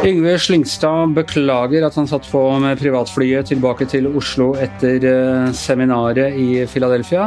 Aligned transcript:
Yngve 0.00 0.38
Slyngstad 0.40 1.12
beklager 1.12 1.84
at 1.84 1.94
han 2.00 2.06
satt 2.08 2.24
på 2.32 2.40
med 2.62 2.78
privatflyet 2.80 3.50
tilbake 3.50 3.84
til 3.84 4.08
Oslo 4.16 4.54
etter 4.56 5.04
eh, 5.04 5.50
seminaret 5.52 6.38
i 6.40 6.64
Philadelphia. 6.72 7.26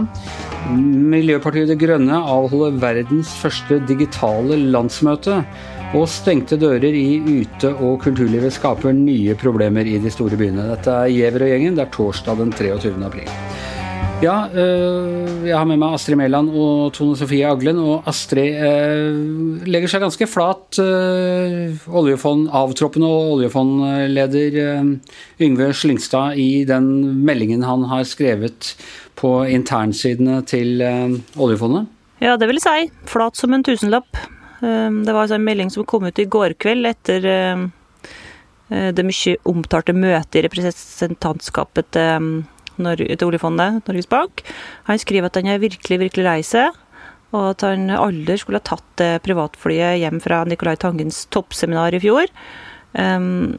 Miljøpartiet 0.74 1.70
De 1.70 1.78
Grønne 1.78 2.18
avholder 2.18 2.80
verdens 2.82 3.30
første 3.44 3.78
digitale 3.86 4.58
landsmøte. 4.74 5.44
Og 5.94 6.08
stengte 6.10 6.58
dører 6.58 6.98
i 6.98 7.22
ute- 7.22 7.76
og 7.78 8.00
kulturlivet 8.08 8.58
skaper 8.58 8.98
nye 8.98 9.38
problemer 9.38 9.86
i 9.86 10.00
de 10.02 10.10
store 10.10 10.40
byene. 10.42 10.66
Dette 10.74 10.98
er 11.04 11.14
Giæver 11.14 11.46
og 11.46 11.54
gjengen. 11.54 11.78
Det 11.78 11.86
er 11.86 11.94
torsdag 11.94 12.42
den 12.42 12.58
23. 12.58 12.98
april. 13.06 13.30
Ja, 14.24 14.48
øh, 14.56 15.44
jeg 15.44 15.58
har 15.58 15.66
med 15.68 15.82
meg 15.82 15.98
Astrid 15.98 16.16
Mæland 16.16 16.48
og 16.56 16.94
Tone 16.96 17.18
Sofie 17.20 17.44
Aglen. 17.44 17.80
Og 17.84 18.06
Astrid 18.08 18.56
øh, 18.56 19.66
legger 19.68 19.92
seg 19.92 20.04
ganske 20.06 20.28
flat. 20.32 20.80
Øh, 20.80 21.76
oljefond, 21.92 22.46
avtroppende 22.56 23.10
oljefondleder 23.34 24.96
Yngve 25.44 25.74
Slyngstad 25.76 26.40
i 26.40 26.64
den 26.70 26.88
meldingen 27.26 27.66
han 27.68 27.84
har 27.92 28.08
skrevet 28.08 28.72
på 29.20 29.34
internsidene 29.44 30.40
til 30.48 30.80
oljefondet? 31.36 31.92
Ja, 32.24 32.38
det 32.40 32.48
vil 32.48 32.62
jeg 32.64 32.88
si. 32.88 32.96
Flat 33.12 33.36
som 33.36 33.52
en 33.52 33.68
tusenlapp. 33.68 34.08
Det 34.64 35.12
var 35.12 35.26
altså 35.26 35.36
en 35.36 35.44
melding 35.50 35.74
som 35.74 35.84
kom 35.84 36.08
ut 36.08 36.24
i 36.24 36.30
går 36.32 36.56
kveld 36.64 36.88
etter 36.88 37.28
det 38.72 39.04
mye 39.04 39.36
omtalte 39.52 39.92
møtet 39.92 40.40
i 40.40 40.48
representantskapet 40.48 41.92
til 41.92 42.44
til 42.78 43.28
oljefondet, 43.28 43.84
Norges 43.88 44.10
Bank. 44.10 44.44
Han 44.90 45.02
skriver 45.02 45.30
at 45.30 45.38
han 45.40 45.50
er 45.52 45.62
virkelig, 45.62 46.00
virkelig 46.08 46.26
lei 46.26 46.40
seg, 46.46 46.74
og 47.34 47.50
at 47.56 47.66
han 47.66 47.90
aldri 47.90 48.38
skulle 48.38 48.62
ha 48.62 48.68
tatt 48.68 48.86
det 49.02 49.24
privatflyet 49.26 50.00
hjem 50.04 50.22
fra 50.22 50.44
Nicolai 50.46 50.76
Tangens 50.78 51.26
toppseminar 51.34 51.96
i 51.98 52.02
fjor. 52.04 52.30
Um, 52.94 53.58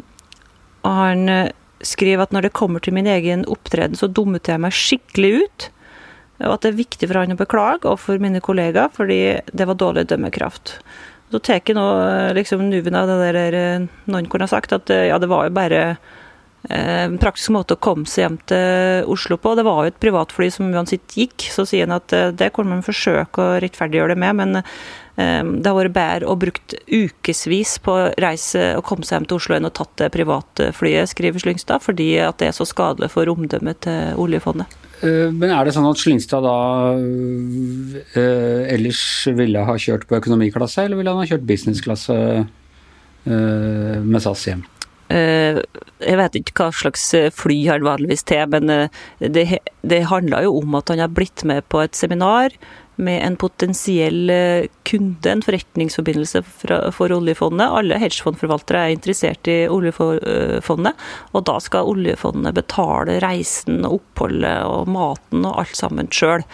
og 0.85 0.93
han 0.95 1.31
eh, 1.33 1.55
skriver 1.85 2.25
at 2.25 2.35
når 2.35 2.47
det 2.47 2.57
kommer 2.57 2.83
til 2.83 2.95
min 2.95 3.09
egen 3.11 3.43
opptreden, 3.51 3.99
så 3.99 4.07
dummet 4.07 4.49
jeg 4.49 4.63
meg 4.63 4.77
skikkelig 4.77 5.33
ut. 5.43 5.67
Og 6.45 6.53
at 6.55 6.65
det 6.65 6.71
er 6.71 6.83
viktig 6.83 7.09
for 7.09 7.19
han 7.19 7.35
å 7.35 7.41
beklage, 7.41 7.89
og 7.91 7.99
for 8.03 8.23
mine 8.23 8.43
kollegaer, 8.45 8.93
fordi 8.95 9.41
det 9.51 9.67
var 9.67 9.81
dårlig 9.81 10.07
dømmekraft. 10.11 10.77
Så 11.35 11.41
tar 11.43 11.75
nå 11.75 11.87
eh, 12.05 12.35
liksom 12.39 12.69
nuven 12.69 12.99
av 12.99 13.11
det 13.11 13.19
der 13.25 13.59
eh, 13.59 13.89
noen 14.07 14.31
kunne 14.31 14.47
ha 14.47 14.55
sagt, 14.55 14.77
at 14.77 14.93
ja, 14.93 15.19
det 15.19 15.31
var 15.33 15.49
jo 15.49 15.57
bare 15.57 15.83
en 16.73 17.19
praktisk 17.21 17.53
måte 17.53 17.77
å 17.77 17.81
komme 17.83 18.09
seg 18.09 18.25
hjem 18.25 18.37
til 18.49 19.09
Oslo 19.13 19.37
på. 19.41 19.53
Det 19.57 19.67
var 19.67 19.85
jo 19.85 19.93
et 19.93 20.01
privatfly 20.01 20.49
som 20.53 20.71
uansett 20.73 21.13
gikk, 21.13 21.45
så 21.53 21.67
sier 21.69 21.85
han 21.85 21.99
at 21.99 22.15
eh, 22.17 22.33
det 22.33 22.53
kommer 22.57 22.79
man 22.79 22.87
forsøke 22.87 23.43
å 23.43 23.59
rettferdiggjøre 23.61 24.15
det 24.15 24.23
med, 24.23 24.39
men 24.41 24.57
eh, 24.61 25.43
det 25.45 25.69
har 25.69 25.77
vært 25.77 25.97
bedre 25.99 26.31
å 26.33 26.39
brukt 26.41 26.77
ukevis 26.89 27.77
på 27.85 27.93
å 27.93 28.09
reise 28.23 28.71
og 28.79 28.87
komme 28.89 29.05
seg 29.05 29.19
hjem 29.19 29.29
til 29.29 29.43
Oslo 29.43 29.59
enn 29.59 29.69
å 29.69 29.75
tatt 29.77 29.93
det 30.01 30.11
privatflyet, 30.17 31.13
skriver 31.13 31.45
Slyngstad, 31.45 31.85
fordi 31.85 32.09
at 32.25 32.41
det 32.41 32.49
er 32.49 32.57
så 32.57 32.69
skadelig 32.69 33.13
for 33.13 33.29
omdømmet 33.35 33.85
til 33.85 34.25
oljefondet. 34.25 34.81
Men 35.05 35.51
er 35.53 35.67
det 35.67 35.75
sånn 35.77 35.85
at 35.85 36.01
Slyngstad 36.01 36.47
da 36.47 36.59
ellers 38.73 39.03
ville 39.37 39.65
ha 39.69 39.75
kjørt 39.77 40.07
på 40.09 40.17
økonomiklasse, 40.17 40.87
eller 40.87 40.97
ville 40.97 41.13
han 41.13 41.21
ha 41.21 41.29
kjørt 41.29 41.45
businessklasse 41.51 42.17
med 43.27 44.23
SAS 44.25 44.47
hjem? 44.49 44.65
Eh, 45.13 45.61
jeg 46.05 46.17
vet 46.21 46.39
ikke 46.39 46.55
hva 46.57 46.71
slags 46.73 47.03
eh, 47.17 47.33
fly 47.35 47.59
han 47.69 47.85
vanligvis 47.85 48.25
til, 48.31 48.47
men 48.55 48.73
eh, 48.73 49.03
det, 49.21 49.45
det 49.85 50.07
handler 50.09 50.47
jo 50.47 50.57
om 50.63 50.79
at 50.79 50.93
han 50.93 51.03
har 51.05 51.13
blitt 51.13 51.45
med 51.49 51.67
på 51.69 51.83
et 51.85 51.99
seminar 51.99 52.57
med 52.95 53.25
en 53.27 53.35
potensiell 53.35 54.31
kunde, 54.87 55.27
en 55.27 55.41
forretningsforbindelse 55.43 56.45
for 56.95 57.15
oljefondet. 57.17 57.67
Alle 57.67 57.99
hedgefondforvaltere 57.99 58.85
er 58.85 58.95
interessert 58.95 59.51
i 59.51 59.57
oljefondet, 59.67 61.03
og 61.35 61.43
da 61.51 61.57
skal 61.59 61.91
oljefondet 61.91 62.55
betale 62.55 63.19
reisen 63.25 63.83
og 63.83 63.99
oppholdet 63.99 64.63
og 64.71 64.93
maten 64.95 65.43
og 65.43 65.65
alt 65.65 65.75
sammen 65.75 66.13
sjøl. 66.15 66.47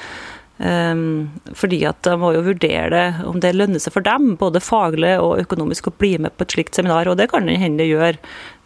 Um, 0.61 1.31
fordi 1.57 1.79
at 1.89 2.03
de 2.05 2.13
må 2.21 2.35
jo 2.35 2.43
vurdere 2.45 3.23
om 3.25 3.39
det 3.41 3.55
lønner 3.55 3.81
seg 3.81 3.95
for 3.95 4.05
dem, 4.05 4.35
både 4.37 4.61
faglig 4.61 5.15
og 5.17 5.41
økonomisk, 5.41 5.89
å 5.89 5.97
bli 5.97 6.19
med 6.21 6.35
på 6.37 6.45
et 6.45 6.57
slikt 6.57 6.77
seminar, 6.77 7.09
og 7.09 7.17
det 7.17 7.31
kan 7.33 7.49
det 7.49 7.57
hende 7.63 7.81
det 7.81 7.89
gjør. 7.89 8.19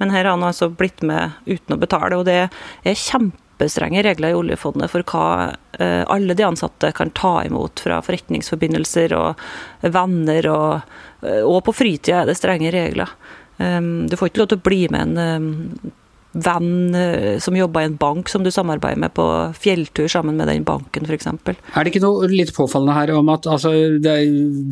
Men 0.03 0.10
her 0.10 0.25
har 0.25 0.34
han 0.34 0.43
altså 0.43 0.72
blitt 0.75 1.05
med 1.06 1.37
uten 1.47 1.77
å 1.77 1.78
betale, 1.78 2.19
og 2.19 2.27
det 2.27 2.41
er 2.49 2.99
kjempestrenge 2.99 4.03
regler 4.09 4.34
i 4.34 4.41
oljefondet 4.41 4.91
for 4.91 5.06
hva 5.06 5.28
uh, 5.55 6.03
alle 6.10 6.34
de 6.34 6.49
ansatte 6.49 6.91
kan 6.99 7.15
ta 7.15 7.37
imot 7.47 7.84
fra 7.87 8.03
forretningsforbindelser 8.03 9.15
og 9.15 9.47
venner, 9.87 10.50
og, 10.50 10.97
uh, 11.22 11.43
og 11.47 11.61
på 11.69 11.78
fritida 11.84 12.25
er 12.25 12.32
det 12.32 12.41
strenge 12.41 12.75
regler. 12.75 13.15
Um, 13.62 14.09
du 14.11 14.19
får 14.19 14.32
ikke 14.32 14.43
lov 14.43 14.50
til 14.50 14.65
å 14.65 14.66
bli 14.66 14.87
med 14.91 15.15
en 15.15 15.44
um, 15.47 15.94
venn 16.34 16.95
eh, 16.99 17.39
som 17.43 17.56
jobber 17.56 17.84
i 17.84 17.89
en 17.89 17.97
bank 18.00 18.31
som 18.31 18.45
du 18.45 18.50
samarbeider 18.55 19.00
med 19.00 19.15
på 19.17 19.27
fjelltur 19.59 20.09
sammen 20.11 20.39
med 20.39 20.50
den 20.50 20.67
banken 20.67 21.06
f.eks. 21.06 21.28
Er 21.31 21.55
det 21.55 21.93
ikke 21.93 22.05
noe 22.05 22.28
litt 22.31 22.55
påfallende 22.56 22.97
her 22.97 23.15
om 23.15 23.31
at 23.33 23.47
altså, 23.50 23.72
det, 24.03 24.17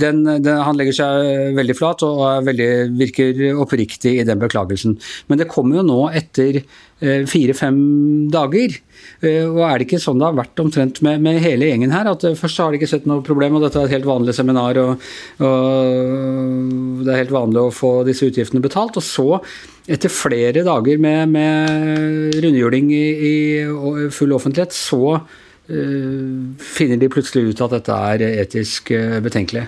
den, 0.03 0.25
den, 0.27 0.63
han 0.67 0.79
legger 0.79 0.99
seg 0.99 1.59
veldig 1.59 1.79
flat 1.79 2.07
og 2.07 2.23
veldig, 2.49 2.71
virker 2.99 3.45
oppriktig 3.63 4.19
i 4.21 4.27
den 4.29 4.43
beklagelsen. 4.43 4.99
Men 5.31 5.43
det 5.43 5.51
kommer 5.53 5.81
jo 5.81 5.87
nå 5.87 6.01
etter 6.19 6.63
fire-fem 7.03 7.79
dager. 8.33 8.77
Eh, 9.23 9.45
og 9.47 9.61
er 9.67 9.79
det 9.79 9.87
ikke 9.87 10.01
sånn 10.03 10.21
det 10.21 10.29
har 10.29 10.39
vært 10.39 10.63
omtrent 10.63 11.01
med, 11.05 11.23
med, 11.25 11.41
hele 11.43 11.69
gjengen 11.69 11.95
her? 11.95 12.11
At 12.11 12.25
først 12.39 12.63
har 12.63 12.73
de 12.73 12.81
ikke 12.81 12.91
sett 12.91 13.07
noe 13.11 13.25
problem, 13.27 13.59
og 13.59 13.67
dette 13.67 13.81
er 13.81 13.89
et 13.89 13.97
helt 13.97 14.09
vanlig 14.09 14.35
seminar, 14.37 14.79
og, 14.83 15.07
og 15.47 17.05
det 17.07 17.13
er 17.13 17.23
helt 17.25 17.35
vanlig 17.35 17.63
å 17.63 17.75
få 17.75 17.93
disse 18.09 18.27
utgiftene 18.29 18.63
betalt. 18.65 18.99
Og 18.99 19.07
så 19.07 19.29
etter 19.91 20.13
flere 20.13 20.65
dager 20.67 21.01
med, 21.03 21.33
med 21.35 22.37
rundhjuling 22.43 22.93
i, 22.95 23.07
i, 23.31 23.37
full 24.15 24.35
offentlighet, 24.37 24.75
så 24.77 25.17
uh, 25.19 26.43
finner 26.63 27.01
de 27.01 27.11
plutselig 27.11 27.51
ut 27.51 27.65
at 27.67 27.75
dette 27.79 27.99
er 28.13 28.27
etisk 28.45 28.95
betenkelig. 29.25 29.67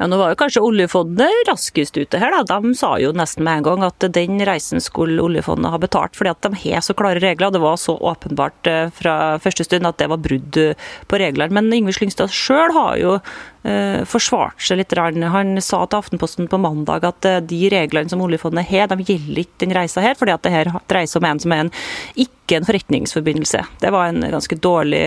Ja, 0.00 0.06
Nå 0.08 0.16
var 0.16 0.30
jo 0.32 0.36
kanskje 0.40 0.62
oljefondet 0.64 1.42
raskest 1.44 1.98
ute 2.00 2.16
her. 2.16 2.32
da. 2.32 2.56
De 2.56 2.72
sa 2.74 2.94
jo 2.96 3.10
nesten 3.12 3.44
med 3.44 3.58
en 3.58 3.66
gang 3.66 3.82
at 3.84 4.06
den 4.16 4.40
reisen 4.48 4.80
skulle 4.80 5.20
oljefondet 5.20 5.74
ha 5.74 5.80
betalt, 5.82 6.16
fordi 6.16 6.32
at 6.32 6.46
de 6.46 6.56
har 6.62 6.80
så 6.80 6.96
klare 6.96 7.20
regler. 7.20 7.52
Det 7.52 7.60
var 7.60 7.76
så 7.76 7.98
åpenbart 7.98 8.66
eh, 8.66 8.88
fra 8.96 9.36
første 9.44 9.66
stund 9.68 9.84
at 9.84 9.98
det 10.00 10.08
var 10.08 10.22
brudd 10.24 10.56
på 11.04 11.20
reglene. 11.20 11.52
Men 11.52 11.68
Yngve 11.82 11.92
Slyngstad 11.92 12.32
sjøl 12.32 12.72
har 12.72 12.96
jo 12.96 13.18
eh, 13.18 14.00
forsvart 14.08 14.64
seg 14.64 14.80
litt. 14.80 14.96
Han 14.96 15.60
sa 15.60 15.84
til 15.84 16.00
Aftenposten 16.00 16.48
på 16.48 16.62
mandag 16.64 17.04
at 17.04 17.28
eh, 17.28 17.42
de 17.44 17.60
reglene 17.68 18.08
som 18.08 18.24
oljefondet 18.24 18.72
har, 18.72 18.88
de 18.88 19.04
gjelder 19.04 19.44
ikke 19.44 19.66
den 19.66 19.76
reisa 19.76 20.00
her, 20.00 20.16
fordi 20.16 20.32
at 20.32 20.48
det 20.48 20.56
her 20.56 20.72
dreier 20.88 21.12
seg 21.12 21.20
om 21.20 21.28
en 21.28 21.44
som 21.44 21.52
er 21.52 21.66
en 21.66 21.74
ikke 22.16 22.56
en 22.56 22.66
forretningsforbindelse. 22.66 23.66
Det 23.84 23.92
var 23.92 24.08
en 24.08 24.24
ganske 24.32 24.56
dårlig 24.64 25.04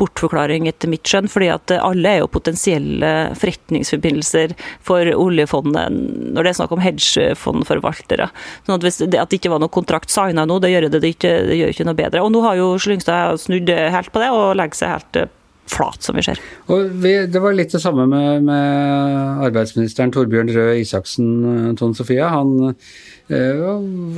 bortforklaring 0.00 0.68
etter 0.70 0.90
mitt 0.90 1.06
skjønn, 1.06 1.30
fordi 1.30 1.50
at 1.54 1.74
alle 1.78 2.12
er 2.12 2.22
jo 2.22 2.32
potensielle 2.32 3.12
forretningsforbindelser 3.38 4.54
for 4.84 5.08
oljefondet 5.14 5.94
når 6.36 6.46
det 6.46 6.52
er 6.52 6.58
snakk 6.60 6.74
om 6.76 6.84
hedgefondforvaltere. 6.84 8.28
Sånn 8.66 8.76
at 8.78 8.86
hvis 8.86 9.00
det, 9.04 9.20
at 9.20 9.32
det 9.32 9.40
ikke 9.40 9.54
var 9.54 9.62
noe 9.62 9.72
kontrakt 9.72 10.12
signa 10.12 10.46
nå, 10.48 10.58
det 10.62 10.72
gjør 10.72 10.88
det, 10.88 11.00
det, 11.00 11.14
ikke, 11.16 11.32
det 11.48 11.60
gjør 11.60 11.74
ikke 11.74 11.88
noe 11.88 12.00
bedre. 12.02 12.24
Og 12.26 12.32
nå 12.34 12.44
har 12.44 12.60
jo 12.60 12.68
Slyngstad 12.82 13.40
snudd 13.42 13.70
helt 13.70 14.12
på 14.12 14.22
det 14.22 14.30
og 14.34 14.54
legger 14.58 14.82
seg 14.82 14.94
helt 14.96 15.20
eh, 15.22 15.32
flat, 15.70 16.02
som 16.02 16.16
vi 16.16 16.22
ser. 16.22 16.40
Vi, 16.66 17.12
det 17.26 17.42
var 17.42 17.56
litt 17.56 17.74
det 17.74 17.82
samme 17.82 18.06
med, 18.10 18.46
med 18.46 19.44
arbeidsministeren 19.46 20.12
Torbjørn 20.14 20.52
Røe 20.54 20.76
Isaksen, 20.80 21.30
eh, 21.50 21.70
Tone 21.78 21.98
Sofie. 21.98 22.26
Han 22.30 22.52
øh, 22.70 23.64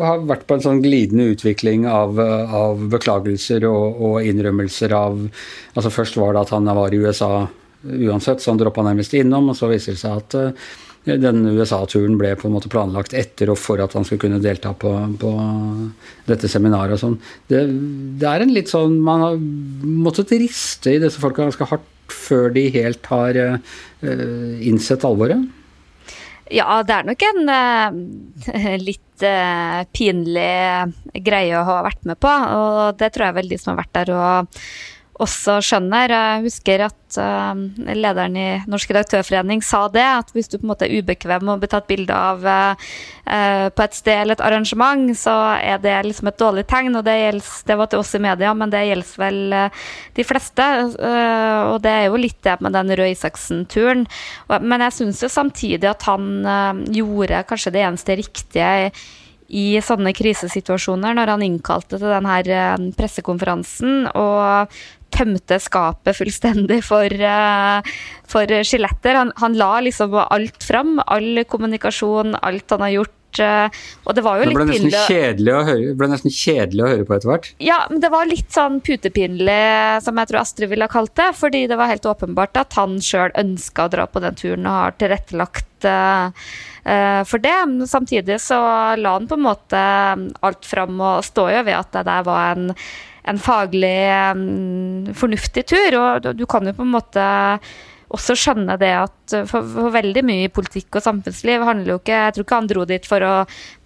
har 0.03 0.27
vært 0.29 0.47
på 0.49 0.59
en 0.59 0.65
sånn 0.65 0.83
glidende 0.85 1.31
utvikling 1.33 1.87
av, 1.91 2.21
av 2.21 2.85
beklagelser 2.93 3.65
og, 3.69 4.03
og, 4.03 4.19
innrømmelser 4.29 4.95
av 4.97 5.25
altså 5.75 5.95
Først 5.95 6.19
var 6.21 6.35
det 6.35 6.45
at 6.47 6.53
han 6.57 6.69
var 6.79 6.95
i 6.95 7.01
USA 7.01 7.47
uansett, 7.83 8.43
så 8.43 8.53
han 8.53 8.61
droppa 8.61 8.83
nærmest 8.85 9.15
innom. 9.15 9.53
Og 9.53 9.57
så 9.57 9.71
viser 9.71 9.95
det 9.95 10.03
seg 10.03 10.19
at 10.19 10.37
uh, 10.39 10.71
den 11.17 11.43
USA-turen 11.57 12.17
ble 12.21 12.35
på 12.39 12.49
en 12.49 12.55
måte 12.55 12.71
planlagt 12.73 13.15
etter 13.17 13.53
og 13.53 13.59
for 13.61 13.81
at 13.83 13.95
han 13.97 14.05
skulle 14.07 14.27
kunne 14.27 14.43
delta 14.45 14.75
på, 14.77 14.93
på 15.21 15.33
dette 16.29 16.51
seminaret 16.51 16.97
og 16.97 17.03
sånn. 17.03 17.19
Det, 17.51 17.65
det, 18.21 18.29
er 18.29 18.45
en 18.45 18.55
litt 18.55 18.73
sånn 18.73 18.99
Man 19.05 19.25
har 19.25 19.39
måttet 19.39 20.35
riste 20.37 20.93
i 20.95 21.01
disse 21.03 21.21
folka 21.23 21.47
ganske 21.47 21.71
hardt 21.71 21.95
før 22.13 22.53
de 22.55 22.65
helt 22.73 23.05
har 23.13 23.37
uh, 23.37 23.57
innsett 24.65 25.05
alvoret. 25.05 25.43
Ja, 26.49 26.81
det 26.87 26.95
er 26.95 27.09
nok 27.09 27.25
en 27.29 27.51
uh, 27.53 28.77
litt 28.81 29.25
uh, 29.25 29.83
pinlig 29.93 31.23
greie 31.25 31.59
å 31.59 31.67
ha 31.69 31.83
vært 31.85 32.09
med 32.09 32.21
på. 32.21 32.33
Og 32.33 33.01
det 33.01 33.13
tror 33.13 33.29
jeg 33.29 33.39
vel 33.43 33.53
de 33.53 33.61
som 33.61 33.75
har 33.75 33.83
vært 33.83 33.99
der 34.01 34.15
og 34.17 34.63
også 35.23 35.59
skjønner. 35.65 36.13
Jeg 36.13 36.45
husker 36.47 36.85
at 36.87 37.19
uh, 37.19 37.59
lederen 37.99 38.37
i 38.39 38.47
Norsk 38.71 38.93
redaktørforening 38.95 39.63
sa 39.67 39.85
det, 39.93 40.05
at 40.05 40.31
hvis 40.35 40.51
du 40.51 40.59
på 40.59 40.67
en 40.67 40.73
måte 40.73 40.87
er 40.87 41.03
ubekvem 41.03 41.45
med 41.45 41.55
å 41.57 41.63
bli 41.63 41.71
tatt 41.73 41.89
bilde 41.91 42.15
av 42.15 42.47
uh, 42.47 42.89
på 43.69 43.85
et 43.85 43.99
sted 43.99 44.23
eller 44.23 44.39
et 44.39 44.45
arrangement, 44.47 45.11
så 45.19 45.35
er 45.59 45.83
det 45.83 45.97
liksom 46.07 46.31
et 46.31 46.41
dårlig 46.41 46.67
tegn. 46.71 46.97
og 47.01 47.05
Det, 47.09 47.17
gjelder, 47.19 47.53
det 47.71 47.79
var 47.83 47.91
til 47.91 48.05
oss 48.05 48.15
i 48.15 48.23
media, 48.29 48.55
men 48.55 48.75
det 48.75 48.87
gjelder 48.87 49.23
vel 49.25 49.41
uh, 49.59 49.85
de 50.19 50.27
fleste. 50.27 50.67
og 51.69 51.79
det 51.85 51.93
er 51.93 52.09
jo 52.09 52.19
litt 52.21 52.41
det 52.45 52.59
med 52.65 52.75
den 52.77 52.95
Røe 52.99 53.13
Isaksen-turen. 53.13 54.07
Men 54.63 54.87
jeg 54.87 54.97
syns 55.01 55.23
jo 55.25 55.31
samtidig 55.33 55.89
at 55.91 56.05
han 56.09 56.29
gjorde 56.95 57.45
kanskje 57.49 57.73
det 57.75 57.85
eneste 57.87 58.17
riktige 58.19 58.91
i 59.49 59.79
sånne 59.81 60.13
krisesituasjoner, 60.13 61.15
når 61.17 61.33
han 61.33 61.45
innkalte 61.45 61.97
til 61.97 62.11
denne 62.13 62.93
pressekonferansen 62.99 64.11
og 64.13 64.75
tømte 65.15 65.59
skapet 65.63 66.17
fullstendig 66.17 66.81
for, 66.87 67.13
uh, 67.23 67.85
for 68.29 68.59
skjeletter. 68.67 69.19
Han, 69.19 69.33
han, 69.41 69.57
la 69.59 69.79
liksom 69.85 70.17
alt 70.25 70.65
fram. 70.65 70.99
All 71.07 71.45
kommunikasjon, 71.49 72.37
alt 72.43 72.77
han 72.77 72.85
har 72.87 72.97
gjort. 73.01 73.15
Uh, 73.39 73.69
og 74.09 74.15
det 74.17 74.25
var 74.25 74.39
jo 74.39 74.47
det 74.49 74.55
ble 74.57 74.65
litt 74.71 74.87
nesten 74.87 75.11
kjedelig 75.13 75.53
å 75.53 75.59
høre, 75.67 75.91
ble 76.01 76.07
nesten 76.09 76.33
kjedelig 76.33 76.81
å 76.81 76.89
høre 76.89 77.05
på 77.05 77.15
etter 77.15 77.31
hvert? 77.31 77.51
Ja, 77.63 77.77
men 77.91 78.01
det 78.03 78.11
var 78.15 78.31
litt 78.31 78.49
sånn 78.55 78.79
putepinlig, 78.85 79.59
som 80.03 80.19
jeg 80.19 80.31
tror 80.31 80.41
Astrid 80.41 80.73
ville 80.73 80.89
ha 80.89 80.93
kalt 80.93 81.15
det. 81.21 81.29
Fordi 81.37 81.67
det 81.71 81.79
var 81.79 81.93
helt 81.93 82.09
åpenbart 82.09 82.59
at 82.61 82.79
han 82.81 82.97
sjøl 83.05 83.35
ønska 83.39 83.87
å 83.87 83.93
dra 83.93 84.09
på 84.09 84.25
den 84.25 84.39
turen 84.39 84.67
og 84.67 84.81
har 84.81 84.99
tilrettelagt 85.01 85.89
uh, 85.89 86.49
for 87.29 87.45
det. 87.45 87.59
Samtidig 87.91 88.41
så 88.41 88.57
la 88.97 89.13
han 89.19 89.29
på 89.29 89.37
en 89.37 89.45
måte 89.45 89.85
alt 90.41 90.65
fram 90.65 90.97
og 90.97 91.27
står 91.27 91.59
jo 91.59 91.63
ved 91.69 91.77
at 91.77 91.93
det 91.99 92.07
der 92.09 92.25
var 92.25 92.57
en 92.57 92.73
en 93.29 93.41
faglig 93.43 95.15
fornuftig 95.19 95.67
tur. 95.69 96.01
Og 96.01 96.33
du 96.37 96.45
kan 96.51 96.67
jo 96.67 96.77
på 96.77 96.87
en 96.87 96.97
måte 96.97 97.29
også 98.15 98.35
skjønne 98.39 98.77
det 98.81 98.91
at 98.97 99.35
for, 99.49 99.65
for, 99.69 99.91
veldig 99.93 100.23
mye 100.25 100.47
i 100.47 100.53
politikk 100.53 100.97
og 100.97 101.05
samfunnsliv 101.05 101.65
handler 101.67 101.93
jo 101.93 101.99
ikke 102.01 102.15
Jeg 102.17 102.35
tror 102.35 102.47
ikke 102.47 102.61
han 102.61 102.71
dro 102.71 102.85
dit 102.89 103.09
for 103.09 103.25
å 103.25 103.33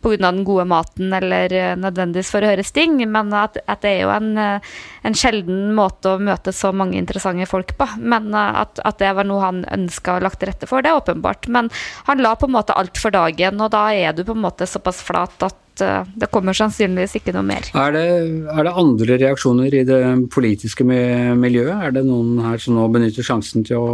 pga. 0.03 0.19
den 0.23 0.43
gode 0.47 0.67
maten 0.71 1.15
eller 1.15 1.55
eh, 1.55 1.75
nødvendigvis 1.79 2.31
for 2.35 2.43
å 2.43 2.53
høre 2.53 2.67
sting, 2.67 3.00
men 3.11 3.33
at, 3.35 3.59
at, 3.67 3.83
det 3.83 3.97
er 3.97 4.00
jo 4.05 4.12
en, 4.15 4.31
eh, 4.39 4.71
en, 5.03 5.19
sjelden 5.19 5.75
måte 5.75 6.15
å 6.15 6.23
møte 6.23 6.55
så 6.55 6.73
mange 6.75 6.99
interessante 6.99 7.47
folk 7.50 7.75
på. 7.79 7.89
Men 7.99 8.31
eh, 8.35 8.61
at, 8.62 8.83
at 8.87 9.03
det 9.03 9.12
var 9.19 9.27
noe 9.27 9.43
han 9.43 9.65
ønska 9.71 10.19
og 10.19 10.27
lagt 10.29 10.43
til 10.43 10.53
rette 10.53 10.71
for, 10.71 10.83
det 10.83 10.93
er 10.93 11.03
åpenbart. 11.03 11.50
Men 11.50 11.71
han 12.06 12.23
la 12.23 12.35
på 12.39 12.50
en 12.50 12.56
måte 12.59 12.79
alt 12.79 12.99
for 12.99 13.15
dagen, 13.15 13.62
og 13.62 13.75
da 13.75 13.89
er 13.94 14.15
du 14.15 14.25
på 14.27 14.37
en 14.37 14.47
måte 14.47 14.71
såpass 14.71 15.03
flat 15.06 15.50
at 15.50 15.62
Eh, 15.80 16.08
det 16.20 16.28
kommer 16.32 16.56
sannsynligvis 16.56 17.16
ikke 17.19 17.32
noe 17.36 17.46
mer. 17.48 17.69
Er 17.78 17.94
det, 17.94 18.06
er 18.52 18.66
det, 18.66 18.74
andre 18.82 19.19
reaksjoner 19.22 19.72
i 19.72 19.84
det 19.88 20.00
politiske 20.34 20.84
miljøet? 20.84 21.72
Er 21.78 21.94
det 21.96 22.04
noen 22.08 22.42
her 22.44 22.60
som 22.60 22.76
nå 22.76 22.88
benytter 22.92 23.24
sjansen 23.24 23.64
til 23.64 23.80
å 23.80 23.92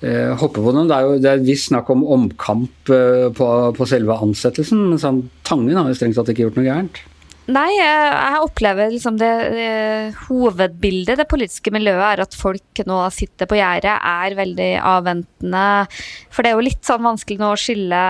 eh, 0.00 0.32
hoppe 0.40 0.62
på 0.64 0.72
den? 0.72 0.88
Det 0.88 0.96
er 0.96 1.08
jo 1.08 1.18
det 1.20 1.32
er 1.32 1.44
visst 1.44 1.70
snakk 1.72 1.90
om 1.92 2.06
omkamp 2.16 2.92
eh, 2.94 3.28
på, 3.36 3.50
på, 3.76 3.90
selve 3.90 4.16
ansettelsen, 4.24 4.86
men 4.92 5.02
sånn, 5.02 5.26
Tangen 5.44 5.76
har 5.76 5.90
jo 5.90 5.98
strengt 5.98 6.16
tatt 6.20 6.32
ikke 6.32 6.48
gjort 6.48 6.60
noe 6.60 6.68
gærent. 6.68 7.02
Nei, 7.44 7.74
jeg 7.76 8.40
opplever 8.40 8.88
liksom 8.88 9.18
det, 9.20 9.28
det 9.52 9.72
hovedbildet 10.30 11.18
det 11.20 11.26
politiske 11.28 11.68
miljøet 11.74 12.04
er 12.06 12.22
at 12.24 12.36
folk 12.40 12.80
nå 12.88 13.02
sitter 13.12 13.48
på 13.50 13.58
gjerdet, 13.58 13.92
er 14.00 14.36
veldig 14.38 14.68
avventende. 14.80 15.64
For 16.32 16.40
det 16.40 16.50
er 16.50 16.56
jo 16.56 16.64
litt 16.64 16.88
sånn 16.88 17.04
vanskelig 17.04 17.42
nå 17.42 17.50
å 17.52 17.58
skille 17.60 18.00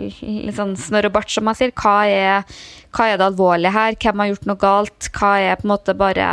litt 0.00 0.56
sånn 0.56 0.72
snørr 0.80 1.10
og 1.10 1.18
bart, 1.18 1.28
som 1.28 1.44
man 1.44 1.58
sier. 1.58 1.74
Hva 1.76 1.98
er, 2.08 2.56
hva 2.96 3.10
er 3.10 3.20
det 3.20 3.26
alvorlige 3.28 3.74
her? 3.76 3.98
Hvem 4.00 4.24
har 4.24 4.30
gjort 4.32 4.48
noe 4.48 4.62
galt? 4.64 5.10
Hva 5.12 5.34
er 5.44 5.60
på 5.60 5.68
en 5.68 5.74
måte 5.74 5.96
bare 6.00 6.30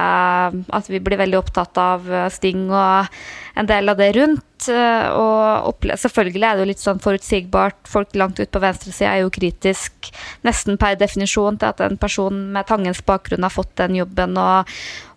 at 0.79 0.87
vi 0.87 1.03
blir 1.03 1.19
veldig 1.19 1.41
opptatt 1.41 1.83
av 1.83 2.07
Sting 2.31 2.69
og 2.71 3.11
en 3.57 3.69
del 3.69 3.89
av 3.89 3.97
det 3.99 4.11
rundt? 4.17 4.43
Og 4.67 5.85
selvfølgelig 6.01 6.45
er 6.47 6.57
det 6.57 6.63
jo 6.63 6.69
litt 6.71 6.81
sånn 6.81 7.01
forutsigbart. 7.01 7.77
Folk 7.89 8.15
langt 8.17 8.39
ut 8.41 8.51
på 8.51 8.61
venstresida 8.61 9.11
er 9.11 9.23
jo 9.23 9.33
kritisk 9.33 10.09
nesten 10.47 10.79
per 10.81 10.97
definisjon 10.99 11.59
til 11.61 11.69
at 11.69 11.83
en 11.85 11.97
person 12.01 12.39
med 12.55 12.67
Tangens 12.69 13.03
bakgrunn 13.05 13.45
har 13.45 13.53
fått 13.53 13.75
den 13.79 13.99
jobben, 13.99 14.37
og, 14.41 14.73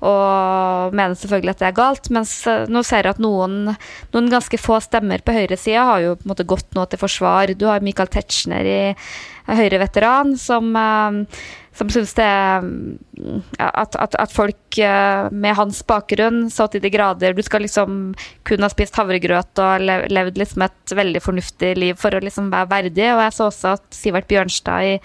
og 0.07 0.97
mener 0.97 1.17
selvfølgelig 1.19 1.55
at 1.55 1.63
det 1.63 1.69
er 1.71 1.79
galt. 1.81 2.11
Mens 2.15 2.35
eh, 2.51 2.67
nå 2.71 2.85
ser 2.87 3.09
jeg 3.09 3.17
at 3.17 3.23
noen, 3.23 3.73
noen 4.15 4.31
ganske 4.33 4.61
få 4.61 4.81
stemmer 4.85 5.25
på 5.25 5.35
høyresida 5.37 5.87
har 5.89 6.05
jo 6.05 6.19
på 6.19 6.29
en 6.29 6.35
måte 6.35 6.49
gått 6.49 6.77
nå 6.77 6.87
til 6.91 7.01
forsvar. 7.01 7.55
Du 7.57 7.67
har 7.71 7.85
Michael 7.85 8.13
Tetzschner 8.13 8.69
i 8.69 8.81
Høyre-veteran 9.51 10.37
som 10.39 10.71
eh, 10.77 11.41
som 11.77 11.91
syns 11.93 12.13
det 12.19 12.27
at, 13.61 13.95
at, 13.95 14.15
at, 14.19 14.33
folk 14.35 14.79
eh, 14.83 15.29
med 15.31 15.55
hans 15.59 15.83
bakgrunn 15.87 16.43
så 16.53 16.67
til 16.71 16.83
de 16.83 16.91
grader 16.93 17.37
Du 17.37 17.43
skal 17.47 17.63
liksom 17.65 18.15
kun 18.49 18.65
ha 18.65 18.71
spist 18.73 18.99
havregrøt 18.99 19.61
og 19.63 19.85
levd 20.11 20.41
liksom 20.41 20.65
et 20.67 20.95
veldig 20.97 21.23
fornuftig 21.23 21.75
liv 21.79 22.01
for 22.01 22.17
å 22.17 22.23
liksom 22.25 22.51
være 22.53 22.71
verdig. 22.73 23.07
Og 23.15 23.23
jeg 23.25 23.37
så 23.37 23.49
også 23.51 23.75
at 23.77 23.87
Sivert 23.95 24.29
Bjørnstad 24.31 24.89
i 24.89 24.97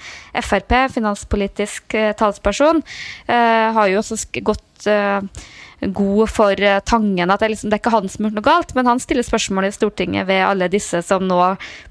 Frp, 0.45 0.73
finanspolitisk 0.95 1.97
eh, 1.97 2.15
talsperson, 2.17 2.81
eh, 3.27 3.67
har 3.77 3.91
jo 3.91 4.01
også 4.01 4.19
gått 4.41 4.89
god 5.79 6.29
for 6.29 6.61
eh, 6.61 6.79
Tangen. 6.79 7.31
At 7.31 7.39
det, 7.39 7.51
liksom, 7.53 7.69
det 7.69 7.77
er 7.77 7.83
ikke 7.83 7.93
han 7.93 8.09
som 8.09 8.25
har 8.25 8.31
gjort 8.31 8.39
noe 8.39 8.47
galt, 8.47 8.73
men 8.77 8.89
han 8.89 9.01
stiller 9.01 9.25
spørsmål 9.25 9.67
i 9.67 9.73
Stortinget 9.75 10.27
ved 10.29 10.43
alle 10.45 10.69
disse 10.71 11.01
som 11.05 11.25
nå 11.27 11.39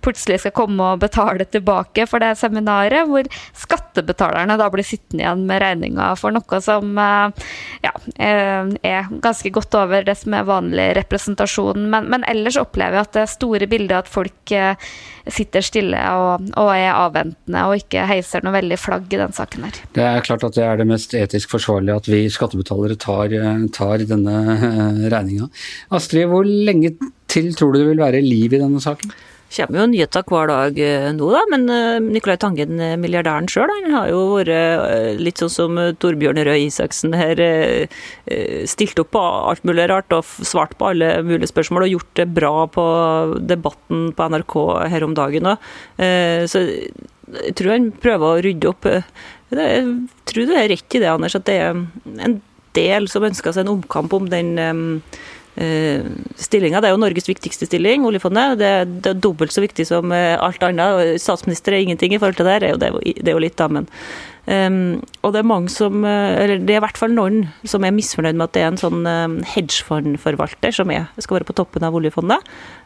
plutselig 0.04 0.40
skal 0.42 0.54
komme 0.56 0.92
og 0.94 1.02
betale 1.04 1.46
tilbake 1.46 2.06
for 2.10 2.22
det 2.24 2.34
seminaret, 2.40 3.08
hvor 3.08 3.28
skattebetalerne 3.64 4.58
da 4.60 4.68
blir 4.72 4.86
sittende 4.86 5.24
igjen 5.24 5.46
med 5.48 5.62
regninga 5.62 6.12
for 6.20 6.34
noe 6.34 6.60
som 6.64 6.98
eh, 6.98 7.48
ja, 7.86 7.94
eh, 8.16 8.74
er 8.84 9.10
ganske 9.24 9.52
godt 9.54 9.76
over 9.78 10.06
det 10.06 10.16
som 10.20 10.36
er 10.36 10.48
vanlig 10.48 10.90
representasjon. 11.00 11.88
Men, 11.90 12.08
men 12.12 12.26
ellers 12.30 12.58
opplever 12.60 13.00
jeg 13.00 13.08
at 13.08 13.18
det 13.18 13.28
store 13.34 13.70
bildet 13.70 14.04
at 14.04 14.10
folk 14.10 14.54
sitter 15.30 15.64
stille 15.64 16.00
og, 16.12 16.50
og, 16.60 16.68
er 16.74 16.90
avventende 16.92 17.62
og 17.64 17.78
ikke 17.80 18.02
heiser 18.08 18.44
noe 18.44 18.52
veldig 18.58 18.76
flagg 18.76 19.06
i 19.08 19.20
den 19.20 19.32
saken 19.32 19.64
her. 19.64 19.78
Det 19.96 20.04
er 20.04 20.24
klart 20.26 20.44
at 20.44 20.56
det 20.56 20.66
er 20.66 20.80
det 20.80 20.86
mest 20.88 21.14
etisk 21.16 21.54
forsvarlige 21.54 21.96
at 22.02 22.10
vi 22.10 22.20
skattebetalere 22.32 22.98
tar, 23.00 23.32
tar 23.72 23.83
denne 24.08 24.40
eh, 24.54 25.04
regninga. 25.12 25.50
Astrid, 25.94 26.28
hvor 26.30 26.46
lenge 26.46 26.94
til 27.30 27.54
tror 27.56 27.74
du 27.74 27.82
det 27.82 27.92
vil 27.92 28.02
være 28.02 28.24
liv 28.24 28.52
i 28.52 28.60
denne 28.60 28.82
saken? 28.82 29.14
Det 29.54 29.62
kommer 29.68 29.84
jo 29.84 29.90
nyheter 29.92 30.24
hver 30.26 30.48
dag 30.50 30.78
eh, 30.82 31.08
nå, 31.14 31.28
da. 31.30 31.42
Men 31.52 31.66
eh, 31.70 31.98
Nicolai 32.02 32.36
Tangen, 32.42 32.80
milliardæren 33.02 33.46
sjøl, 33.50 33.70
han 33.70 33.94
har 33.94 34.10
jo 34.10 34.22
vært 34.32 35.20
litt 35.20 35.42
sånn 35.42 35.52
som 35.52 35.78
Torbjørn 36.02 36.42
Røe 36.48 36.64
Isaksen 36.64 37.14
her, 37.14 37.42
stilt 38.70 38.98
opp 39.02 39.12
på 39.14 39.22
alt 39.22 39.62
mulig 39.68 39.86
rart 39.92 40.14
og 40.16 40.26
svart 40.26 40.74
på 40.80 40.90
alle 40.90 41.16
mulige 41.26 41.52
spørsmål 41.52 41.86
og 41.86 41.94
gjort 41.94 42.14
det 42.18 42.28
bra 42.34 42.54
på 42.74 42.86
debatten 43.46 44.08
på 44.16 44.30
NRK 44.34 44.56
her 44.90 45.06
om 45.06 45.14
dagen 45.16 45.52
òg. 45.52 45.70
Så 46.50 46.64
jeg 46.64 47.54
tror 47.56 47.72
han 47.76 47.92
prøver 48.02 48.26
å 48.26 48.42
rydde 48.44 48.72
opp. 48.72 48.88
Jeg 49.54 49.86
tror 50.28 50.50
du 50.50 50.56
er 50.56 50.68
rett 50.72 50.98
i 50.98 51.00
det, 51.00 51.08
Anders, 51.12 51.38
at 51.38 51.46
det 51.46 51.60
er 51.62 51.78
en 52.26 52.40
del 52.76 53.08
som 53.10 53.24
ønsker 53.26 53.54
seg 53.54 53.64
en 53.64 53.76
omkamp 53.76 54.12
om 54.16 54.28
den 54.32 54.54
Eh, 55.54 56.02
stillinga. 56.34 56.80
Det 56.82 56.88
er 56.88 56.96
jo 56.96 56.98
Norges 56.98 57.28
viktigste 57.30 57.68
stilling, 57.68 58.02
oljefondet. 58.08 58.56
Det, 58.58 58.70
det, 59.04 59.12
er 59.12 59.20
dobbelt 59.22 59.54
så 59.54 59.62
viktig 59.62 59.86
som 59.86 60.10
eh, 60.10 60.34
alt 60.34 60.62
annet. 60.66 61.20
Statsminister 61.22 61.76
er 61.76 61.84
ingenting 61.84 62.14
i 62.14 62.18
forhold 62.18 62.40
til 62.40 62.48
det, 62.48 62.56
det 62.64 62.88
er 62.88 62.96
jo, 62.96 63.02
det 63.04 63.30
er 63.30 63.36
jo 63.36 63.42
litt, 63.44 63.54
da, 63.60 63.68
men 63.70 63.86
um, 64.50 64.98
Og 65.22 65.30
det 65.30 65.40
er 65.40 65.46
mange 65.46 65.70
som 65.70 66.02
eh, 66.02 66.42
Eller 66.42 66.58
det 66.58 66.74
er 66.74 66.80
i 66.80 66.84
hvert 66.88 66.98
fall 66.98 67.14
noen 67.14 67.44
som 67.62 67.86
er 67.86 67.94
misfornøyd 67.94 68.34
med 68.34 68.48
at 68.48 68.56
det 68.56 68.64
er 68.64 68.72
en 68.72 68.82
sånn 68.82 69.06
hedgefondforvalter 69.54 70.74
som 70.74 70.90
er, 70.90 71.06
skal 71.22 71.38
være 71.38 71.50
på 71.52 71.58
toppen 71.62 71.86
av 71.86 71.94
oljefondet. 71.94 72.42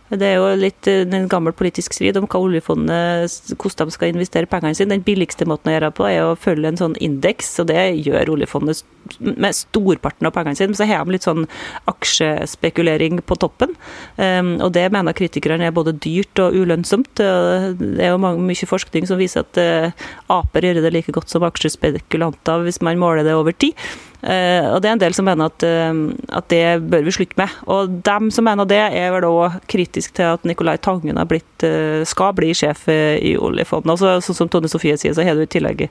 Det 0.08 0.24
er 0.24 0.38
jo 0.38 0.52
litt 0.56 0.88
eh, 0.88 1.02
en 1.04 1.28
gammel 1.28 1.52
politisk 1.56 1.92
strid 1.96 2.16
om 2.16 2.26
hva 2.30 2.40
oljefondet, 2.40 3.34
hvordan 3.52 3.90
de 3.90 3.94
skal 3.94 4.12
investere 4.12 4.48
pengene 4.48 4.76
sine. 4.76 4.94
Den 4.94 5.04
billigste 5.04 5.44
måten 5.48 5.68
å 5.68 5.74
gjøre 5.74 5.90
det 5.90 5.98
på 5.98 6.06
er 6.08 6.22
å 6.24 6.38
følge 6.38 6.72
en 6.72 6.80
sånn 6.80 6.96
indeks, 7.04 7.50
og 7.60 7.68
det 7.68 7.82
gjør 8.06 8.32
oljefondet 8.38 8.84
med 9.20 9.56
storparten 9.56 10.28
av 10.28 10.34
pengene 10.36 10.56
sine. 10.56 10.76
Så 10.78 10.88
har 10.88 11.04
de 11.04 11.16
litt 11.16 11.28
sånn 11.28 11.44
aksjespekulering 11.90 13.20
på 13.28 13.38
toppen, 13.40 13.76
um, 14.16 14.54
og 14.64 14.72
det 14.76 14.86
mener 14.94 15.16
kritikerne 15.16 15.68
er 15.68 15.76
både 15.76 15.96
dyrt 16.00 16.40
og 16.44 16.56
ulønnsomt. 16.56 17.20
Det 17.20 18.04
er 18.04 18.14
jo 18.14 18.20
mye 18.20 18.72
forskning 18.72 19.08
som 19.08 19.20
viser 19.20 19.44
at 19.44 19.60
uh, 19.60 20.08
aper 20.38 20.70
gjør 20.70 20.82
det 20.84 20.94
like 20.96 21.14
godt 21.14 21.32
som 21.32 21.44
aksjespekulanter 21.48 22.64
hvis 22.64 22.80
man 22.84 23.00
måler 23.00 23.26
det 23.28 23.36
over 23.36 23.56
tid. 23.56 23.76
Uh, 24.18 24.74
og 24.74 24.80
det 24.82 24.88
er 24.88 24.96
en 24.96 25.02
del 25.02 25.14
som 25.14 25.28
mener 25.28 25.46
at, 25.46 25.62
uh, 25.62 25.98
at, 26.34 26.48
det 26.50 26.62
bør 26.90 27.04
vi 27.06 27.14
slutte 27.14 27.38
med. 27.38 27.58
Og 27.70 28.00
dem 28.06 28.32
som 28.34 28.48
mener 28.48 28.66
det, 28.66 28.80
er 28.98 29.12
vel 29.14 29.28
òg 29.28 29.60
kritisk 29.70 30.16
til 30.18 30.32
at 30.32 30.48
Nicolai 30.48 30.78
Tangen 30.82 31.20
blitt, 31.30 31.52
uh, 31.62 32.02
skal 32.08 32.34
bli 32.34 32.50
sjef 32.56 32.88
i 32.90 33.36
oljefondet. 33.38 33.94
Altså, 33.94 34.18
sånn 34.24 34.42
som 34.42 34.50
Tone 34.50 34.70
Sofie 34.70 34.98
sier, 34.98 35.14
så 35.14 35.26
har 35.26 35.38
du 35.38 35.46
i 35.46 35.50
tillegg 35.50 35.86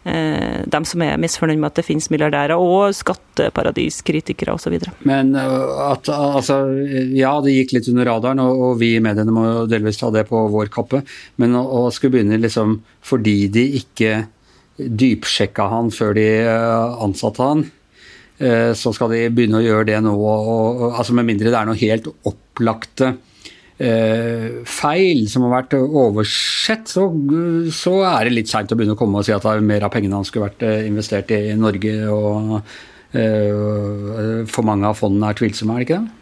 dem 0.00 0.84
som 0.88 1.02
er 1.04 1.18
misfornøyd 1.20 1.58
med 1.60 1.66
at 1.68 1.76
det 1.76 1.82
finnes 1.84 2.06
milliardærer, 2.08 2.56
og 2.56 2.94
skatteparadiskritikere 2.96 4.54
osv. 4.56 4.78
Men 5.04 5.34
at 5.36 6.08
altså 6.08 6.56
Ja, 7.12 7.34
det 7.44 7.52
gikk 7.52 7.74
litt 7.76 7.90
under 7.92 8.08
radaren, 8.08 8.40
og, 8.40 8.62
og 8.64 8.72
vi 8.80 8.94
i 8.96 9.02
mediene 9.04 9.34
må 9.36 9.44
delvis 9.68 10.00
ta 10.00 10.08
det 10.14 10.24
på 10.32 10.40
vår 10.56 10.72
kappe. 10.72 11.02
Men 11.36 11.52
å, 11.60 11.66
å 11.82 11.84
skulle 11.92 12.16
begynne 12.16 12.40
liksom 12.40 12.78
fordi 13.04 13.36
de 13.52 13.66
ikke 13.82 14.14
dypsjekka 14.88 15.66
han 15.72 15.90
før 15.94 16.14
de 16.18 16.28
eh, 16.42 17.02
ansatte 17.04 17.52
han. 17.52 17.68
så 18.40 18.88
skal 18.96 19.10
de 19.12 19.18
begynne 19.36 19.58
å 19.58 19.60
gjøre 19.60 19.84
det 19.90 19.98
nå. 20.00 20.14
Og, 20.16 20.94
altså 20.96 21.12
Med 21.12 21.26
mindre 21.28 21.50
det 21.52 21.58
er 21.58 21.66
noe 21.68 21.76
helt 21.76 22.06
opplagte 22.08 23.10
feil 24.64 25.20
som 25.28 25.44
har 25.44 25.52
vært 25.58 25.74
oversett, 25.76 26.88
så, 26.88 27.04
så 27.72 27.92
er 28.08 28.24
det 28.24 28.32
litt 28.32 28.48
seint 28.48 28.72
å 28.72 28.78
begynne 28.80 28.96
å 28.96 29.00
komme 29.00 29.20
og 29.20 29.28
si 29.28 29.32
at 29.36 29.44
mer 29.60 29.84
av 29.84 29.92
pengene 29.92 30.16
han 30.16 30.24
skulle 30.24 30.48
vært 30.48 30.64
investert 30.88 31.32
i 31.36 31.52
Norge. 31.52 31.92
og 32.08 32.64
For 33.12 34.68
mange 34.68 34.88
av 34.88 34.96
fondene 35.00 35.28
er 35.28 35.40
tvilsomme, 35.40 35.76
er 35.76 35.84
det 35.84 35.88
ikke 35.90 36.00
det? 36.00 36.19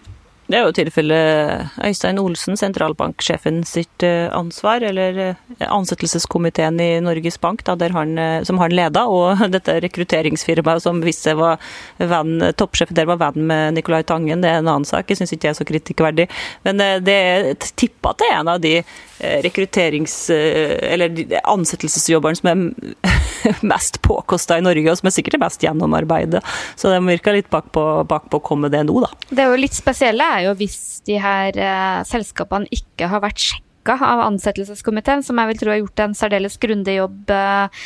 Det 0.49 0.57
er 0.57 0.62
jo 0.64 0.73
tilfellet 0.73 1.81
Øystein 1.85 2.19
Olsen, 2.23 2.57
sentralbanksjefen 2.57 3.61
sitt 3.69 4.05
eh, 4.07 4.31
ansvar, 4.33 4.81
eller 4.81 5.19
eh, 5.21 5.64
ansettelseskomiteen 5.69 6.81
i 6.81 6.87
Norges 7.05 7.37
Bank, 7.43 7.67
da, 7.69 7.76
han, 7.93 8.14
eh, 8.17 8.40
som 8.49 8.57
han 8.62 8.73
leda, 8.73 9.05
og 9.12 9.43
dette 9.55 9.76
rekrutteringsfirmaet 9.85 10.87
som 10.87 11.02
visste 11.05 11.35
var 11.37 11.61
venn, 12.00 12.40
toppsjefen 12.57 12.97
der 12.97 13.11
var 13.11 13.21
venn 13.21 13.45
med 13.50 13.76
Nicolai 13.76 14.00
Tangen, 14.09 14.40
det 14.40 14.49
er 14.55 14.62
en 14.62 14.73
annen 14.73 14.88
sak. 14.88 15.11
Jeg 15.12 15.21
syns 15.21 15.37
ikke 15.37 15.45
det 15.45 15.52
er 15.52 15.59
så 15.61 15.69
kritikkverdig. 15.69 16.28
Men 16.64 16.81
det 17.05 17.19
er 17.19 17.50
tippa 17.76 18.14
til 18.17 18.33
en 18.33 18.49
av 18.49 18.64
de 18.64 18.78
rekrutterings- 19.19 20.31
eller 20.31 21.12
ansettelsesjobbene 21.50 22.38
som 22.38 22.50
er 22.52 23.59
mest 23.75 24.00
påkosta 24.07 24.57
i 24.59 24.64
Norge, 24.64 24.87
og 24.88 25.00
som 25.00 25.11
er 25.11 25.17
sikkert 25.19 25.40
mest 25.43 25.64
gjennomarbeidet. 25.64 26.40
Så 26.78 26.93
de 26.93 27.00
virka 27.05 27.35
litt 27.37 27.50
bakpå 27.52 27.85
bak 28.09 28.33
å 28.33 28.43
komme 28.45 28.71
det 28.73 28.85
nå, 28.88 29.00
da. 29.05 29.12
Det 29.28 29.45
er 29.45 29.52
jo 29.52 29.61
litt 29.61 29.76
spesielle 29.76 30.38
er 30.38 30.47
jo 30.49 30.57
hvis 30.59 30.78
de 31.09 31.18
her 31.23 31.57
eh, 31.59 32.04
selskapene 32.09 32.71
ikke 32.75 33.11
har 33.11 33.23
vært 33.25 33.42
sjekka 33.42 33.99
av 34.04 34.25
ansettelseskomiteen, 34.26 35.25
som 35.26 35.38
jeg 35.40 35.52
vil 35.52 35.61
tro 35.62 35.73
har 35.75 35.83
gjort 35.83 36.04
en 36.04 36.16
særdeles 36.18 36.59
grundig 36.62 36.99
jobb 36.99 37.33
eh, 37.35 37.85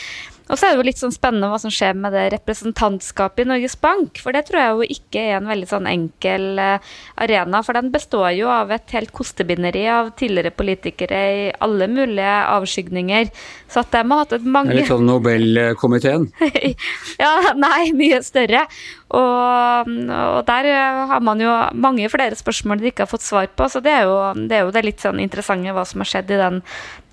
og 0.53 0.59
så 0.61 0.69
er 0.69 0.75
det 0.75 0.83
jo 0.83 0.85
litt 0.85 1.01
sånn 1.01 1.15
spennende 1.15 1.49
hva 1.49 1.57
som 1.63 1.73
skjer 1.73 1.95
med 1.97 2.13
det 2.13 2.27
representantskapet 2.35 3.47
i 3.47 3.49
Norges 3.49 3.77
Bank. 3.81 4.21
For 4.21 4.37
det 4.37 4.45
tror 4.51 4.61
jeg 4.61 4.75
jo 4.77 4.99
ikke 4.99 5.23
er 5.23 5.39
en 5.39 5.49
veldig 5.49 5.69
sånn 5.71 5.89
enkel 5.89 6.61
eh, 6.61 6.91
arena. 7.25 7.63
For 7.65 7.79
den 7.79 7.89
består 7.95 8.35
jo 8.37 8.51
av 8.53 8.75
et 8.77 8.93
helt 8.93 9.15
kostebinderi 9.17 9.87
av 9.89 10.11
tidligere 10.21 10.53
politikere 10.53 11.23
i 11.33 11.47
alle 11.65 11.89
mulige 11.89 12.35
avskygninger. 12.53 13.31
Så 13.73 13.81
at 13.81 13.95
de 13.97 14.03
har 14.05 14.25
hatt 14.27 14.37
et 14.37 14.45
mange 14.45 14.77
Litt 14.77 14.93
sånn 14.93 15.09
Nobelkomiteen? 15.09 16.29
ja, 17.25 17.33
nei, 17.57 17.89
mye 17.97 18.21
større. 18.27 18.67
Og, 19.13 19.89
og, 19.89 20.39
der 20.49 20.69
har 21.09 21.25
man 21.25 21.41
jo 21.41 21.53
mange 21.81 22.13
flere 22.13 22.37
spørsmål 22.37 22.81
de 22.81 22.93
ikke 22.93 23.07
har 23.07 23.13
fått 23.13 23.25
svar 23.25 23.49
på. 23.57 23.73
Så 23.73 23.81
det 23.85 23.97
er 24.03 24.05
jo 24.05 24.21
det, 24.37 24.59
er 24.59 24.67
jo 24.67 24.77
det 24.77 24.85
litt 24.85 25.01
sånn 25.01 25.21
interessante 25.25 25.73
hva 25.73 25.89
som 25.89 26.05
har 26.05 26.13
skjedd 26.13 26.37
i 26.37 26.43
den 26.45 26.61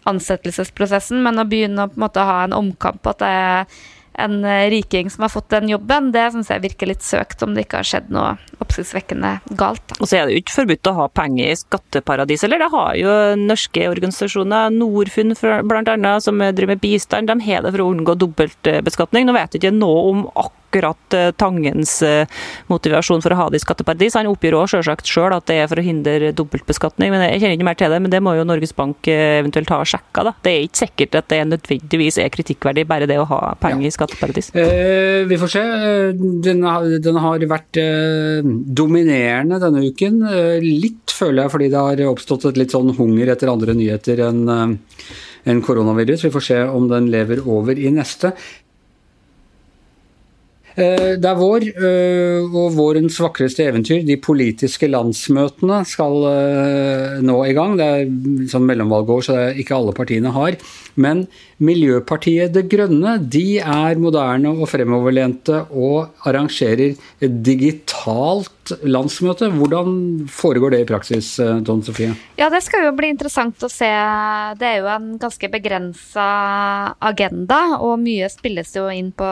ansettelsesprosessen, 0.09 1.23
men 1.23 1.41
å 1.41 1.47
begynne 1.49 1.85
å 1.85 1.91
på 1.91 1.99
en 1.99 2.05
måte 2.07 2.25
ha 2.25 2.43
en 2.43 2.57
omkamp 2.57 3.01
på 3.03 3.15
at 3.15 3.23
det 3.23 3.31
er 3.39 3.79
en 4.19 4.43
riking 4.69 5.09
som 5.09 5.23
har 5.23 5.31
fått 5.31 5.49
den 5.53 5.69
jobben, 5.71 6.11
det 6.11 6.25
syns 6.33 6.49
jeg 6.51 6.63
virker 6.65 6.89
litt 6.89 7.05
søkt, 7.05 7.43
om 7.45 7.53
det 7.55 7.63
ikke 7.63 7.79
har 7.79 7.87
skjedd 7.87 8.09
noe 8.11 8.33
oppsiktsvekkende 8.59 9.31
galt. 9.59 9.95
Og 9.99 10.09
så 10.09 10.19
er 10.19 10.27
det 10.27 10.35
jo 10.35 10.43
ikke 10.43 10.57
forbudt 10.57 10.89
å 10.91 10.95
ha 10.97 11.07
penger 11.21 11.53
i 11.53 11.59
skatteparadis, 11.59 12.43
eller 12.43 12.59
det 12.59 12.71
har 12.73 12.97
jo 12.99 13.15
norske 13.39 13.87
organisasjoner, 13.87 14.75
Norfund 14.75 15.39
bl.a., 15.39 16.13
som 16.23 16.43
driver 16.43 16.73
med 16.73 16.83
bistand, 16.83 17.31
de 17.31 17.47
har 17.47 17.63
det 17.63 17.71
for 17.71 17.85
å 17.85 17.91
unngå 17.93 18.17
dobbeltbeskatning. 18.19 19.29
Nå 19.29 19.37
vet 19.37 19.55
jeg 19.55 19.63
ikke 19.63 19.77
noe 19.77 20.07
om 20.11 20.25
akkurat 20.33 20.57
akkurat 20.69 21.13
eh, 21.13 21.31
Tangens 21.31 22.01
eh, 22.01 22.27
motivasjon 22.69 23.21
for 23.21 23.33
å 23.33 23.39
ha 23.39 23.47
det 23.49 23.59
i 23.59 23.63
skatteparadis. 23.63 24.15
Han 24.19 24.29
oppgir 24.29 24.55
òg 24.57 24.69
sjølsagt 24.69 25.09
sjøl 25.09 25.33
at 25.33 25.47
det 25.49 25.59
er 25.63 25.69
for 25.69 25.81
å 25.81 25.85
hindre 25.85 26.31
dobbeltbeskatning, 26.37 27.11
men 27.13 27.25
jeg 27.25 27.41
kjenner 27.41 27.57
ikke 27.57 27.67
mer 27.69 27.79
til 27.79 27.93
det. 27.93 28.01
Men 28.03 28.13
det 28.13 28.21
må 28.23 28.35
jo 28.37 28.45
Norges 28.47 28.75
Bank 28.77 29.09
eh, 29.09 29.39
eventuelt 29.41 29.71
ha 29.73 29.81
sjekka, 29.87 30.27
da. 30.29 30.35
Det 30.45 30.53
er 30.53 30.67
ikke 30.67 30.83
sikkert 30.83 31.19
at 31.21 31.29
det 31.33 31.41
nødvendigvis 31.49 32.19
er 32.21 32.33
kritikkverdig, 32.33 32.85
bare 32.89 33.09
det 33.09 33.19
å 33.21 33.27
ha 33.29 33.41
penger 33.61 33.87
ja. 33.87 33.91
i 33.91 33.97
skatteparadis. 33.97 34.51
Eh, 34.53 35.23
vi 35.29 35.39
får 35.41 35.55
se. 35.55 35.65
Den 36.45 36.63
har, 36.67 36.85
den 37.01 37.21
har 37.23 37.47
vært 37.49 37.81
eh, 37.81 38.45
dominerende 38.79 39.61
denne 39.61 39.83
uken. 39.89 40.21
litt, 40.63 41.09
føler 41.13 41.43
jeg, 41.43 41.53
fordi 41.55 41.71
det 41.71 41.81
har 41.81 42.05
oppstått 42.09 42.51
et 42.51 42.61
litt 42.61 42.75
sånn 42.75 42.93
hunger 42.97 43.33
etter 43.33 43.51
andre 43.51 43.75
nyheter 43.77 44.21
enn 44.29 44.45
enn 45.47 45.61
koronavirus. 45.63 46.25
Vi 46.27 46.33
får 46.33 46.43
se 46.45 46.57
om 46.67 46.89
den 46.91 47.07
lever 47.11 47.41
over 47.47 47.79
i 47.79 47.91
neste. 47.93 48.33
Eh, 50.77 51.15
det 51.19 51.25
er 51.25 51.37
vår, 51.37 51.65
eh, 51.73 52.45
og 52.45 52.75
vårens 52.77 53.17
vakreste 53.19 53.65
eventyr, 53.65 54.03
de 54.05 54.17
politiske 54.21 54.87
landsmøtene, 54.89 55.81
skal 55.87 56.17
eh, 56.29 57.19
nå 57.25 57.37
i 57.47 57.55
gang. 57.57 57.75
Det 57.79 57.87
er 57.87 58.49
sånn 58.51 58.67
mellomvalgår, 58.69 59.23
så 59.25 59.35
det 59.35 59.45
er 59.47 59.61
ikke 59.63 59.77
alle 59.79 59.95
partiene 59.97 60.33
har. 60.35 60.59
Men 60.99 61.25
Miljøpartiet 61.59 62.53
De 62.55 62.61
Grønne 62.63 63.17
de 63.19 63.59
er 63.59 63.99
moderne 63.99 64.53
og 64.53 64.69
fremoverlente 64.71 65.65
og 65.75 66.21
arrangerer 66.29 66.93
et 66.95 67.33
digitalt 67.43 68.71
landsmøte. 68.87 69.49
Hvordan 69.57 70.29
foregår 70.31 70.75
det 70.75 70.83
i 70.85 70.87
praksis, 70.87 71.33
Don 71.67 71.83
Sofie? 71.83 72.13
Ja, 72.39 72.47
Det 72.49 72.61
skal 72.63 72.85
jo 72.85 72.93
bli 72.95 73.09
interessant 73.11 73.59
å 73.59 73.71
se. 73.71 73.89
Det 74.59 74.69
er 74.69 74.79
jo 74.79 74.87
en 74.93 75.17
ganske 75.19 75.51
begrensa 75.51 76.29
agenda, 77.11 77.59
og 77.83 77.99
mye 77.99 78.31
spilles 78.31 78.71
jo 78.77 78.87
inn 78.93 79.11
på 79.11 79.27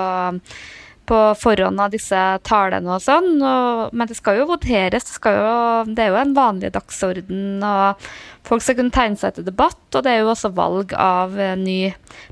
på 1.07 1.19
forhånd 1.39 1.79
av 1.81 1.93
disse 1.93 2.21
talene 2.47 2.97
og 2.97 3.03
sånn. 3.03 3.37
Og, 3.39 3.93
men 3.95 4.09
det 4.09 4.17
skal 4.19 4.41
jo 4.41 4.49
voteres. 4.49 5.07
Det, 5.07 5.33
jo, 5.33 5.53
det, 5.89 6.03
er 6.03 6.11
jo 6.11 6.19
en 6.21 6.33
vanlig 6.37 6.73
dagsorden. 6.75 7.63
og 7.63 8.09
Folk 8.47 8.65
skal 8.65 8.79
kunne 8.79 8.95
tegne 8.95 9.19
seg 9.19 9.37
til 9.37 9.47
debatt, 9.47 9.79
og 9.93 10.03
det 10.05 10.13
er 10.13 10.21
jo 10.21 10.33
også 10.33 10.53
valg 10.55 10.93
av 10.99 11.35
ny 11.59 11.79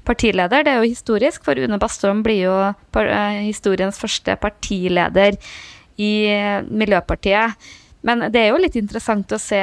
partileder. 0.08 0.66
Det 0.66 0.74
er 0.74 0.84
jo 0.84 0.92
historisk, 0.92 1.46
for 1.48 1.60
Une 1.60 1.80
Bastholm 1.82 2.24
blir 2.26 2.46
jo 2.46 2.58
eh, 2.70 3.42
historiens 3.48 4.00
første 4.00 4.38
partileder 4.40 5.40
i 5.96 6.14
Miljøpartiet. 6.68 7.56
Men 8.06 8.28
det 8.30 8.38
er 8.38 8.52
jo 8.52 8.62
litt 8.62 8.76
interessant 8.78 9.32
å 9.34 9.42
se 9.42 9.60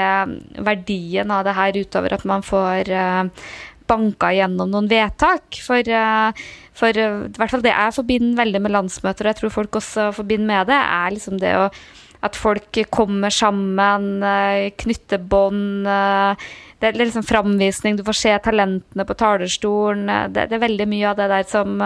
verdien 0.66 1.31
av 1.31 1.45
det 1.47 1.54
her 1.54 1.76
utover 1.78 2.16
at 2.16 2.25
man 2.26 2.42
får 2.42 2.90
banka 3.89 4.33
gjennom 4.35 4.71
noen 4.73 4.91
vedtak. 4.91 5.61
For 5.65 5.87
uh, 5.89 6.45
for 6.77 6.97
uh, 6.97 7.27
i 7.29 7.37
hvert 7.37 7.53
fall 7.53 7.65
det 7.65 7.75
jeg 7.75 7.97
forbinder 7.99 8.39
veldig 8.41 8.62
med 8.65 8.75
landsmøter, 8.77 9.27
og 9.27 9.33
jeg 9.33 9.41
tror 9.41 9.57
folk 9.59 9.81
også 9.83 10.09
forbinder 10.17 10.49
med 10.49 10.73
det, 10.73 10.79
er 10.79 11.17
liksom 11.17 11.43
det 11.43 11.57
å 11.59 11.67
at 12.23 12.37
folk 12.39 12.79
kommer 12.95 13.35
sammen, 13.35 14.23
uh, 14.23 14.71
knytter 14.79 15.19
bånd. 15.19 15.89
Uh, 15.89 16.39
det 16.79 16.93
er 16.93 16.99
liksom 17.01 17.27
framvisning, 17.27 17.99
du 17.99 18.05
får 18.07 18.19
se 18.21 18.35
talentene 18.45 19.07
på 19.07 19.17
talerstolen. 19.19 20.07
Det, 20.31 20.47
det, 20.51 20.55
er 20.55 20.62
veldig 20.62 20.87
mye 20.91 21.09
av 21.11 21.19
det 21.19 21.29
der 21.33 21.49
som 21.51 21.83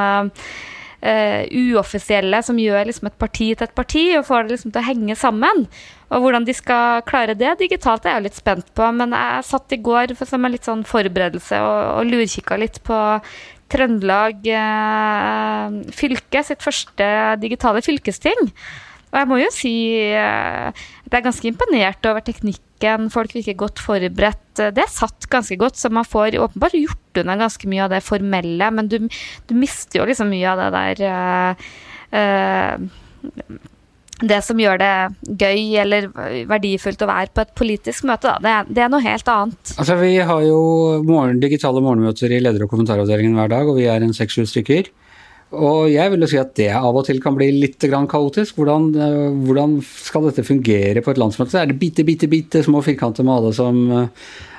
uoffisielle, 1.06 2.40
som 2.42 2.56
gjør 2.58 2.88
liksom 2.88 3.08
et 3.10 3.18
parti 3.20 3.50
til 3.52 3.66
et 3.66 3.74
parti, 3.76 4.04
og 4.16 4.26
får 4.28 4.46
det 4.46 4.56
liksom 4.56 4.72
til 4.72 4.80
å 4.80 4.88
henge 4.88 5.16
sammen. 5.20 5.66
Og 6.14 6.22
hvordan 6.22 6.46
de 6.46 6.54
skal 6.54 7.02
klare 7.06 7.34
det 7.38 7.56
digitalt, 7.58 8.06
er 8.06 8.18
jeg 8.18 8.28
litt 8.28 8.38
spent 8.38 8.68
på. 8.78 8.86
Men 8.94 9.14
jeg 9.16 9.46
satt 9.48 9.74
i 9.74 9.82
går 9.82 10.14
som 10.22 10.46
en 10.46 10.54
litt 10.54 10.68
sånn 10.68 10.86
forberedelse 10.86 11.58
og, 11.64 11.78
og 11.98 12.10
lurkikka 12.12 12.58
litt 12.60 12.80
på 12.86 12.98
Trøndelag 13.66 14.44
eh, 14.46 15.78
fylke 15.90 16.42
sitt 16.46 16.62
første 16.62 17.08
digitale 17.42 17.82
fylkesting. 17.82 18.52
Og 19.10 19.18
jeg 19.18 19.28
må 19.30 19.40
jo 19.40 19.50
si 19.54 19.74
eh, 20.14 20.70
at 20.70 21.10
jeg 21.10 21.18
er 21.18 21.26
ganske 21.26 21.50
imponert 21.50 22.06
over 22.06 22.22
teknikken. 22.22 23.10
Folk 23.10 23.34
virker 23.34 23.58
godt 23.58 23.82
forberedt. 23.82 24.44
Det 24.54 24.82
er 24.82 24.92
satt 24.92 25.26
ganske 25.32 25.58
godt, 25.58 25.80
så 25.80 25.90
man 25.90 26.06
får 26.06 26.38
åpenbart 26.42 26.78
gjort 26.78 27.22
unna 27.22 27.38
ganske 27.40 27.70
mye 27.70 27.86
av 27.86 27.94
det 27.96 28.04
formelle. 28.06 28.70
Men 28.78 28.90
du, 28.92 29.00
du 29.50 29.56
mister 29.58 30.02
jo 30.02 30.06
liksom 30.06 30.30
mye 30.30 30.54
av 30.54 30.62
det 30.62 30.70
der 30.78 31.08
eh, 31.10 31.70
eh 32.22 33.72
det 34.20 34.38
som 34.44 34.60
gjør 34.60 34.78
det 34.80 34.92
gøy 35.42 35.74
eller 35.82 36.06
verdifullt 36.48 37.02
å 37.04 37.10
være 37.10 37.32
på 37.36 37.42
et 37.44 37.56
politisk 37.58 38.06
møte, 38.08 38.30
da, 38.30 38.36
det, 38.40 38.52
er, 38.52 38.70
det 38.78 38.84
er 38.84 38.92
noe 38.92 39.04
helt 39.04 39.28
annet. 39.28 39.74
Altså, 39.76 39.98
Vi 40.00 40.14
har 40.30 40.44
jo 40.46 40.60
morgen, 41.04 41.40
digitale 41.42 41.82
morgenmøter 41.84 42.32
i 42.32 42.40
leder- 42.40 42.64
og 42.64 42.72
kommentaravdelingen 42.72 43.36
hver 43.36 43.52
dag, 43.52 43.68
og 43.68 43.76
vi 43.80 43.90
er 43.92 44.06
en 44.06 44.16
seks-sju 44.16 44.46
stykker. 44.48 44.88
Og 45.54 45.86
jeg 45.92 46.10
vil 46.10 46.24
jo 46.24 46.28
si 46.28 46.38
at 46.40 46.56
det 46.58 46.72
av 46.74 46.96
og 46.98 47.04
til 47.06 47.20
kan 47.22 47.36
bli 47.36 47.52
litt 47.54 47.78
kaotisk. 47.78 48.56
Hvordan, 48.58 48.88
eh, 48.98 49.36
hvordan, 49.46 49.78
skal 49.80 50.26
dette 50.26 50.42
fungere 50.42 51.02
på 51.02 51.12
et 51.12 51.18
landsmøte? 51.18 51.54
Er 51.60 51.66
det 51.66 51.78
bitte, 51.78 52.02
bitte, 52.04 52.26
bitte 52.26 52.64
små 52.64 52.82
firkanter 52.82 53.22
med 53.22 53.34
alle 53.36 53.52
som 53.54 53.78
eh, 53.92 54.08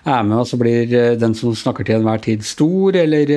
er 0.05 0.23
med, 0.23 0.37
og 0.37 0.47
så 0.47 0.57
blir 0.57 0.93
eh, 0.95 1.17
den 1.19 1.35
som 1.35 1.53
snakker 1.53 1.83
til 1.83 1.99
enhver 1.99 2.23
tid 2.23 2.41
stor, 2.41 2.95
eller 2.95 3.27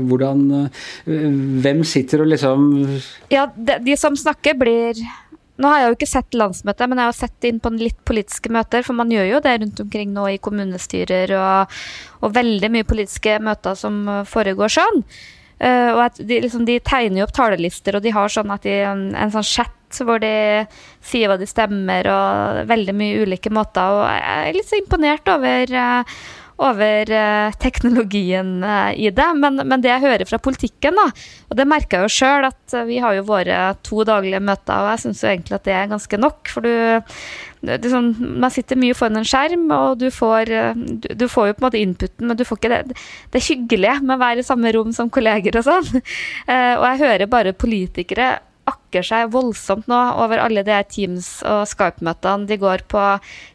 hvordan 0.00 0.70
Hvem 1.04 1.84
sitter 1.84 2.22
og 2.22 2.30
liksom 2.32 2.70
Ja, 3.30 3.46
de, 3.54 3.76
de 3.84 3.96
som 3.96 4.16
snakker, 4.16 4.56
blir 4.56 4.96
nå 5.60 5.70
har 5.70 5.82
jeg 5.82 5.90
jo 5.90 5.96
ikke 5.98 6.08
sett 6.08 6.38
landsmøtet, 6.38 6.88
men 6.88 7.00
jeg 7.00 7.10
har 7.10 7.18
sett 7.18 7.48
inn 7.48 7.58
på 7.62 7.72
litt 7.76 7.98
politiske 8.08 8.52
møter, 8.52 8.84
for 8.86 8.96
man 8.96 9.12
gjør 9.12 9.28
jo 9.28 9.42
det 9.44 9.56
rundt 9.60 9.82
omkring 9.84 10.14
nå 10.16 10.24
i 10.32 10.40
kommunestyrer 10.42 11.34
og, 11.36 11.82
og 12.24 12.32
veldig 12.36 12.72
mye 12.72 12.88
politiske 12.88 13.36
møter 13.44 13.76
som 13.78 14.00
foregår 14.30 14.72
sånn. 14.80 15.04
Uh, 15.60 15.92
og 15.92 16.16
de, 16.16 16.38
liksom, 16.40 16.64
de, 16.64 16.78
tegner 16.80 17.20
jo 17.20 17.26
opp 17.26 17.34
talelister, 17.36 17.98
og 17.98 18.04
de 18.04 18.14
har 18.16 18.32
sånn 18.32 18.52
at 18.54 18.64
de, 18.64 18.78
en, 18.88 19.10
en 19.12 19.32
sånn 19.34 19.44
chat 19.44 19.76
hvor 20.06 20.22
de 20.22 20.64
sier 21.04 21.28
hva 21.28 21.36
de 21.36 21.48
stemmer, 21.50 22.06
og 22.08 22.62
veldig 22.70 22.94
mye 22.96 23.24
ulike 23.26 23.52
måter. 23.52 23.98
Og 23.98 24.06
jeg 24.06 24.46
er 24.46 24.56
litt 24.56 24.70
så 24.70 24.78
imponert 24.80 25.28
over 25.28 25.74
uh, 25.76 26.20
over 26.60 27.10
uh, 27.12 27.52
teknologien 27.60 28.60
uh, 28.64 28.92
i 28.92 29.10
det. 29.14 29.28
Men, 29.40 29.62
men, 29.64 29.82
det 29.82 29.92
jeg 29.92 30.04
hører 30.04 30.28
fra 30.28 30.40
politikken, 30.42 30.98
da, 30.98 31.06
og 31.48 31.58
det 31.58 31.66
merker 31.68 32.00
jeg 32.00 32.08
jo 32.08 32.16
sjøl, 32.18 32.48
at 32.50 32.76
uh, 32.76 32.86
vi 32.88 33.00
har 33.02 33.16
jo 33.16 33.26
våre 33.28 33.60
to 33.86 34.04
daglige 34.08 34.42
møter, 34.44 34.76
og 34.76 34.92
jeg 34.92 35.04
syns 35.06 35.22
jo 35.24 35.30
egentlig 35.32 35.56
at 35.56 35.68
det 35.68 35.76
er 35.76 35.92
ganske 35.94 36.20
nok. 36.20 36.52
For 36.52 36.66
du, 36.66 37.16
du 37.80 37.88
sånn, 37.92 38.12
Man 38.42 38.52
sitter 38.52 38.80
mye 38.80 38.96
foran 38.98 39.22
en 39.22 39.28
skjerm, 39.28 39.66
og 39.76 40.02
du 40.02 40.10
får, 40.14 40.52
du, 40.76 41.08
du 41.16 41.26
får 41.30 41.50
jo 41.50 41.56
på 41.56 41.64
en 41.64 41.68
måte 41.68 41.80
inputen, 41.80 42.28
men 42.28 42.38
du 42.38 42.44
får 42.48 42.60
ikke 42.60 42.74
det, 42.74 43.00
det 43.32 43.44
hyggelige 43.48 43.98
med 44.04 44.18
å 44.18 44.22
være 44.26 44.44
i 44.44 44.50
samme 44.50 44.74
rom 44.76 44.92
som 44.96 45.12
kolleger 45.12 45.60
og 45.60 45.66
sånn. 45.66 46.04
og 46.80 46.86
jeg 46.90 47.02
hører 47.06 47.32
bare 47.32 47.56
politikere 47.56 48.36
akker 48.90 49.06
seg 49.06 49.30
voldsomt 49.30 49.86
nå 49.90 49.98
over 50.18 50.42
alle 50.42 50.64
de 50.66 50.74
Teams- 50.90 51.40
og 51.46 51.62
Skype-møtene 51.70 52.48
de 52.50 52.58
går 52.58 52.82
på 52.90 53.04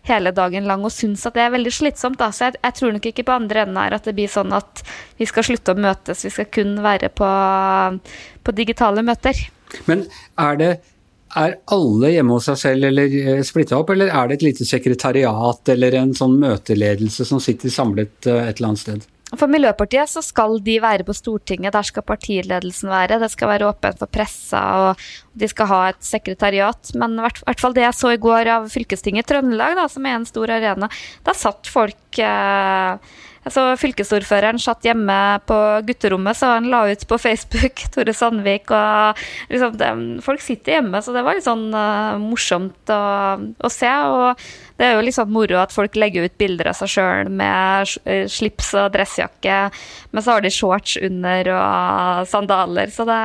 hele 0.08 0.32
dagen 0.32 0.66
lang, 0.66 0.86
og 0.88 0.94
syns 0.96 1.26
at 1.28 1.36
det 1.36 1.44
er 1.44 1.54
veldig 1.54 1.74
slitsomt. 1.76 2.18
Da. 2.22 2.32
Så 2.32 2.48
jeg, 2.48 2.60
jeg, 2.64 2.76
tror 2.80 2.96
nok 2.96 3.06
ikke 3.12 3.28
på 3.28 3.36
andre 3.36 3.66
enden 3.66 3.82
her 3.82 3.98
at 3.98 4.08
det 4.08 4.16
blir 4.16 4.32
sånn 4.32 4.56
at 4.56 4.84
vi 5.20 5.28
skal 5.28 5.44
slutte 5.44 5.76
å 5.76 5.80
møtes, 5.80 6.24
vi 6.26 6.32
skal 6.32 6.48
kun 6.48 6.78
være 6.86 7.12
på, 7.12 7.30
på 8.44 8.56
digitale 8.56 9.04
møter. 9.06 9.36
Men 9.90 10.06
er 10.40 10.62
det 10.62 10.74
er 11.36 11.58
alle 11.76 12.14
hjemme 12.14 12.38
hos 12.38 12.46
seg 12.48 12.60
selv 12.62 12.88
eller 12.88 13.12
eh, 13.20 13.42
splitta 13.44 13.76
opp, 13.82 13.90
eller 13.92 14.08
er 14.08 14.30
det 14.30 14.38
et 14.38 14.46
lite 14.46 14.68
sekretariat 14.68 15.74
eller 15.74 15.98
en 16.00 16.14
sånn 16.16 16.38
møteledelse 16.40 17.28
som 17.28 17.42
sitter 17.44 17.74
samlet 17.74 18.30
eh, 18.32 18.46
et 18.46 18.56
eller 18.56 18.72
annet 18.72 18.84
sted? 18.86 19.10
For 19.34 19.50
Miljøpartiet 19.50 20.12
så 20.12 20.22
skal 20.22 20.60
de 20.64 20.76
være 20.84 21.06
på 21.08 21.16
Stortinget, 21.18 21.74
der 21.74 21.88
skal 21.88 22.06
partiledelsen 22.06 22.92
være. 22.92 23.18
Det 23.24 23.32
skal 23.34 23.50
være 23.50 23.72
åpent 23.72 23.98
for 24.00 24.12
pressa, 24.12 24.62
og 24.78 25.06
de 25.34 25.50
skal 25.50 25.70
ha 25.72 25.80
et 25.90 26.06
sekretariat. 26.06 26.92
Men 26.94 27.18
i 27.18 27.26
hvert, 27.26 27.60
fall 27.60 27.74
det 27.76 27.88
jeg 27.88 27.98
så 27.98 28.14
i 28.14 28.22
går 28.22 28.52
av 28.54 28.70
fylkestinget 28.72 29.26
i 29.26 29.34
Trøndelag, 29.34 29.78
da, 29.80 29.88
som 29.92 30.06
er 30.06 30.20
en 30.20 30.30
stor 30.30 30.54
arena, 30.54 30.92
da 31.26 31.36
satt 31.36 31.72
folk 31.74 32.22
eh, 32.22 33.16
Altså, 33.46 33.64
fylkesordføreren 33.78 34.58
satt 34.58 34.86
hjemme 34.88 35.16
på 35.46 35.56
gutterommet, 35.86 36.38
så 36.38 36.56
han 36.56 36.70
la 36.72 36.80
ut 36.90 37.04
på 37.06 37.20
Facebook, 37.22 37.84
Tore 37.94 38.16
Sandvik, 38.18 38.72
og 38.74 39.22
liksom, 39.52 39.76
det, 39.78 39.90
Folk 40.26 40.42
sitter 40.42 40.80
hjemme, 40.80 41.02
så 41.06 41.14
det 41.14 41.22
var 41.26 41.38
litt 41.38 41.46
sånn 41.46 41.68
uh, 41.70 42.18
morsomt 42.22 42.90
å, 42.90 43.02
å, 43.38 43.70
se. 43.70 43.92
Og 44.10 44.42
det 44.80 44.88
er 44.88 44.96
jo 44.96 45.04
litt 45.06 45.18
sånn 45.18 45.34
moro 45.34 45.60
at 45.62 45.76
folk 45.76 45.98
legger 46.00 46.26
ut 46.26 46.40
bilder 46.42 46.72
av 46.72 46.80
seg 46.80 46.96
sjøl 46.96 47.30
med 47.30 47.94
eh, 48.10 48.26
slips 48.32 48.74
og 48.82 48.90
dressjakke, 48.96 49.60
men 50.10 50.26
så 50.26 50.36
har 50.36 50.44
de 50.44 50.54
shorts 50.54 50.98
under 51.06 51.52
og 51.54 52.26
sandaler, 52.32 52.90
så 52.92 53.06
det, 53.08 53.22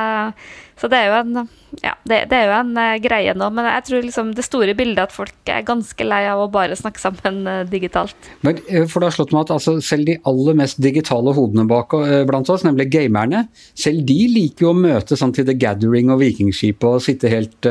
så 0.79 0.91
det 0.91 1.01
er 1.01 1.09
jo 1.09 1.17
en 1.23 1.49
ja, 1.79 1.93
det, 2.03 2.25
det, 2.27 2.35
er 2.35 2.49
jo 2.49 2.55
en 2.57 2.71
uh, 2.75 2.97
greie 2.99 3.33
nå, 3.37 3.47
men 3.55 3.67
jeg 3.69 3.83
tror 3.87 4.03
liksom 4.03 4.31
det 4.35 4.43
store 4.43 4.73
bildet 4.75 5.05
at 5.05 5.13
folk 5.15 5.51
er 5.51 5.63
ganske 5.63 6.03
lei 6.03 6.19
av 6.27 6.41
å 6.43 6.49
bare 6.51 6.75
snakke 6.75 6.99
sammen 6.99 7.45
uh, 7.47 7.61
digitalt. 7.69 8.27
Men, 8.43 8.59
uh, 8.67 8.83
for 8.91 8.99
det 8.99 9.07
har 9.07 9.15
slått 9.15 9.31
meg 9.31 9.45
at 9.45 9.53
altså, 9.55 9.77
selv 9.85 10.09
de 10.09 10.17
aller 10.27 10.57
mest 10.59 10.81
digitale 10.83 11.31
hodene 11.37 11.63
bak 11.69 11.95
blant 12.27 12.49
oss, 12.51 12.65
nemlig 12.67 12.89
gamerne, 12.91 13.45
selv 13.77 14.03
de 14.07 14.17
liker 14.33 14.67
jo 14.67 14.73
å 14.73 14.77
møte 14.77 15.15
sånn 15.19 15.31
til 15.35 15.47
The 15.47 15.55
Gathering 15.59 16.11
og 16.11 16.19
Vikingskipet 16.21 16.87
og 16.89 17.03
sitte 17.03 17.31
helt 17.31 17.67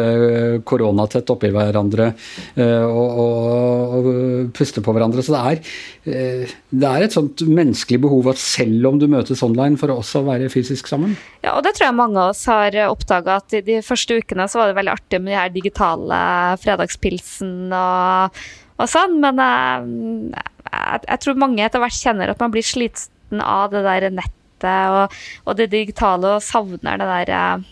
koronatett 0.66 1.30
oppi 1.32 1.50
hverandre 1.52 2.10
og, 2.56 3.20
og, 3.24 3.94
og, 3.96 4.08
puste 4.56 4.82
på 4.84 4.94
hverandre. 4.94 5.24
Så 5.24 5.34
det 5.34 5.40
er, 5.40 6.52
det 6.70 6.90
er 6.90 7.06
et 7.06 7.16
sånt 7.16 7.44
menneskelig 7.46 8.00
behov 8.04 8.30
at 8.32 8.40
selv 8.42 8.90
om 8.90 9.00
du 9.00 9.06
møtes 9.10 9.42
online, 9.46 9.78
for 9.80 9.92
å 9.92 10.00
også 10.02 10.22
være 10.26 10.50
fysisk 10.52 10.90
sammen. 10.90 11.16
Ja, 11.44 11.56
og 11.56 11.64
det 11.66 11.74
tror 11.76 11.88
jeg 11.88 11.98
mange 12.00 12.20
av 12.20 12.34
oss 12.34 12.44
har 12.50 12.76
oppdaga 12.88 13.40
at 13.40 13.60
de 13.66 13.80
første 13.90 14.18
ukene 14.20 14.46
så 14.50 14.60
var 14.60 14.70
det 14.70 14.78
veldig 14.78 14.94
artig 14.94 15.20
med 15.20 15.32
de 15.32 15.38
her 15.38 15.52
digitale 15.54 16.20
fredagspilsen 16.62 17.74
og, 17.76 18.40
og 18.80 18.90
sånn, 18.90 19.18
men 19.22 19.42
jeg, 19.42 19.90
jeg, 20.70 21.02
jeg, 21.06 21.22
tror 21.24 21.42
mange 21.42 21.66
etter 21.66 21.82
hvert 21.82 21.98
kjenner 21.98 22.32
at 22.32 22.42
man 22.42 22.54
blir 22.54 22.66
sliten 22.66 23.42
av 23.44 23.74
det 23.74 23.84
der 23.86 24.08
nettet 24.14 24.94
og, 24.94 25.20
og 25.48 25.58
det 25.58 25.70
digitale 25.72 26.36
og 26.36 26.44
savner 26.44 27.00
det 27.00 27.10
der 27.10 27.66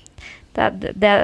det, 0.58 0.92
det, 0.98 1.14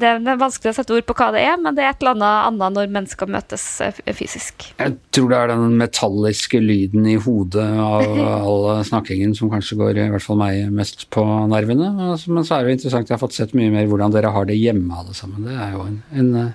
det 0.00 0.10
er 0.10 0.40
vanskelig 0.40 0.72
å 0.72 0.76
sette 0.78 0.94
ord 0.96 1.06
på 1.08 1.16
hva 1.18 1.30
det 1.34 1.44
er, 1.44 1.56
men 1.60 1.76
det 1.76 1.84
er 1.84 1.92
et 1.92 2.02
eller 2.02 2.16
annet 2.16 2.48
annet 2.48 2.76
når 2.78 2.92
mennesker 2.94 3.30
møtes 3.30 3.64
eh, 3.84 4.00
fysisk. 4.16 4.68
Jeg 4.80 4.96
tror 5.14 5.30
det 5.30 5.38
er 5.38 5.52
den 5.52 5.78
metalliske 5.80 6.60
lyden 6.62 7.08
i 7.10 7.16
hodet 7.20 7.68
av 7.84 8.18
all 8.40 8.68
snakkingen 8.88 9.34
som 9.38 9.52
kanskje 9.52 9.78
går 9.80 10.02
i 10.02 10.10
hvert 10.14 10.26
fall 10.26 10.40
meg 10.40 10.68
mest 10.74 11.08
på 11.14 11.24
nervene. 11.52 11.90
Men 11.94 12.44
så 12.44 12.58
er 12.58 12.64
det 12.64 12.74
jo 12.74 12.78
interessant, 12.80 13.10
jeg 13.10 13.16
har 13.16 13.24
fått 13.24 13.38
sett 13.38 13.56
mye 13.56 13.72
mer 13.74 13.88
hvordan 13.90 14.14
dere 14.14 14.34
har 14.34 14.48
det 14.48 14.58
hjemme 14.60 15.00
alle 15.00 15.16
sammen. 15.16 15.48
Det 15.48 15.56
er 15.56 15.74
jo 15.76 15.88
en, 15.88 15.98
en, 16.20 16.54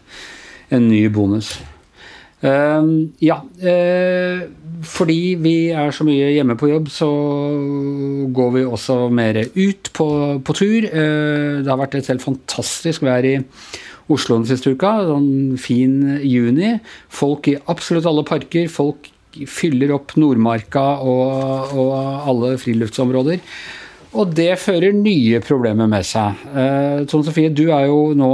en 0.78 0.90
ny 0.90 1.04
bonus. 1.14 1.58
Uh, 2.40 3.10
ja, 3.20 3.42
uh, 3.44 4.44
fordi 4.88 5.36
vi 5.44 5.56
er 5.76 5.92
så 5.92 6.06
mye 6.08 6.30
hjemme 6.32 6.56
på 6.60 6.70
jobb, 6.72 6.88
så 6.94 7.10
går 8.36 8.54
vi 8.56 8.64
også 8.64 8.98
mer 9.12 9.42
ut 9.44 9.92
på, 9.96 10.10
på 10.46 10.56
tur. 10.56 10.88
Uh, 10.88 11.60
det 11.60 11.68
har 11.68 11.82
vært 11.82 12.00
et 12.00 12.12
helt 12.14 12.24
fantastisk 12.24 13.04
vær 13.08 13.28
i 13.28 13.38
Oslo 14.10 14.40
den 14.40 14.48
siste 14.50 14.74
uka. 14.74 14.96
Sånn 15.10 15.60
fin 15.62 16.00
juni. 16.26 16.78
Folk 17.14 17.52
i 17.52 17.58
absolutt 17.70 18.08
alle 18.10 18.26
parker. 18.28 18.72
Folk 18.72 19.12
fyller 19.50 19.92
opp 19.94 20.16
Nordmarka 20.18 20.86
og, 21.06 21.76
og 21.78 21.92
alle 22.32 22.56
friluftsområder. 22.62 23.44
Og 24.18 24.32
det 24.34 24.56
fører 24.58 24.96
nye 24.96 25.38
problemer 25.46 25.90
med 25.90 26.06
seg. 26.08 26.40
Eh, 26.50 27.04
Tone 27.10 27.28
Sofie, 27.28 27.52
du 27.54 27.68
er 27.70 27.86
jo 27.92 28.16
nå 28.18 28.32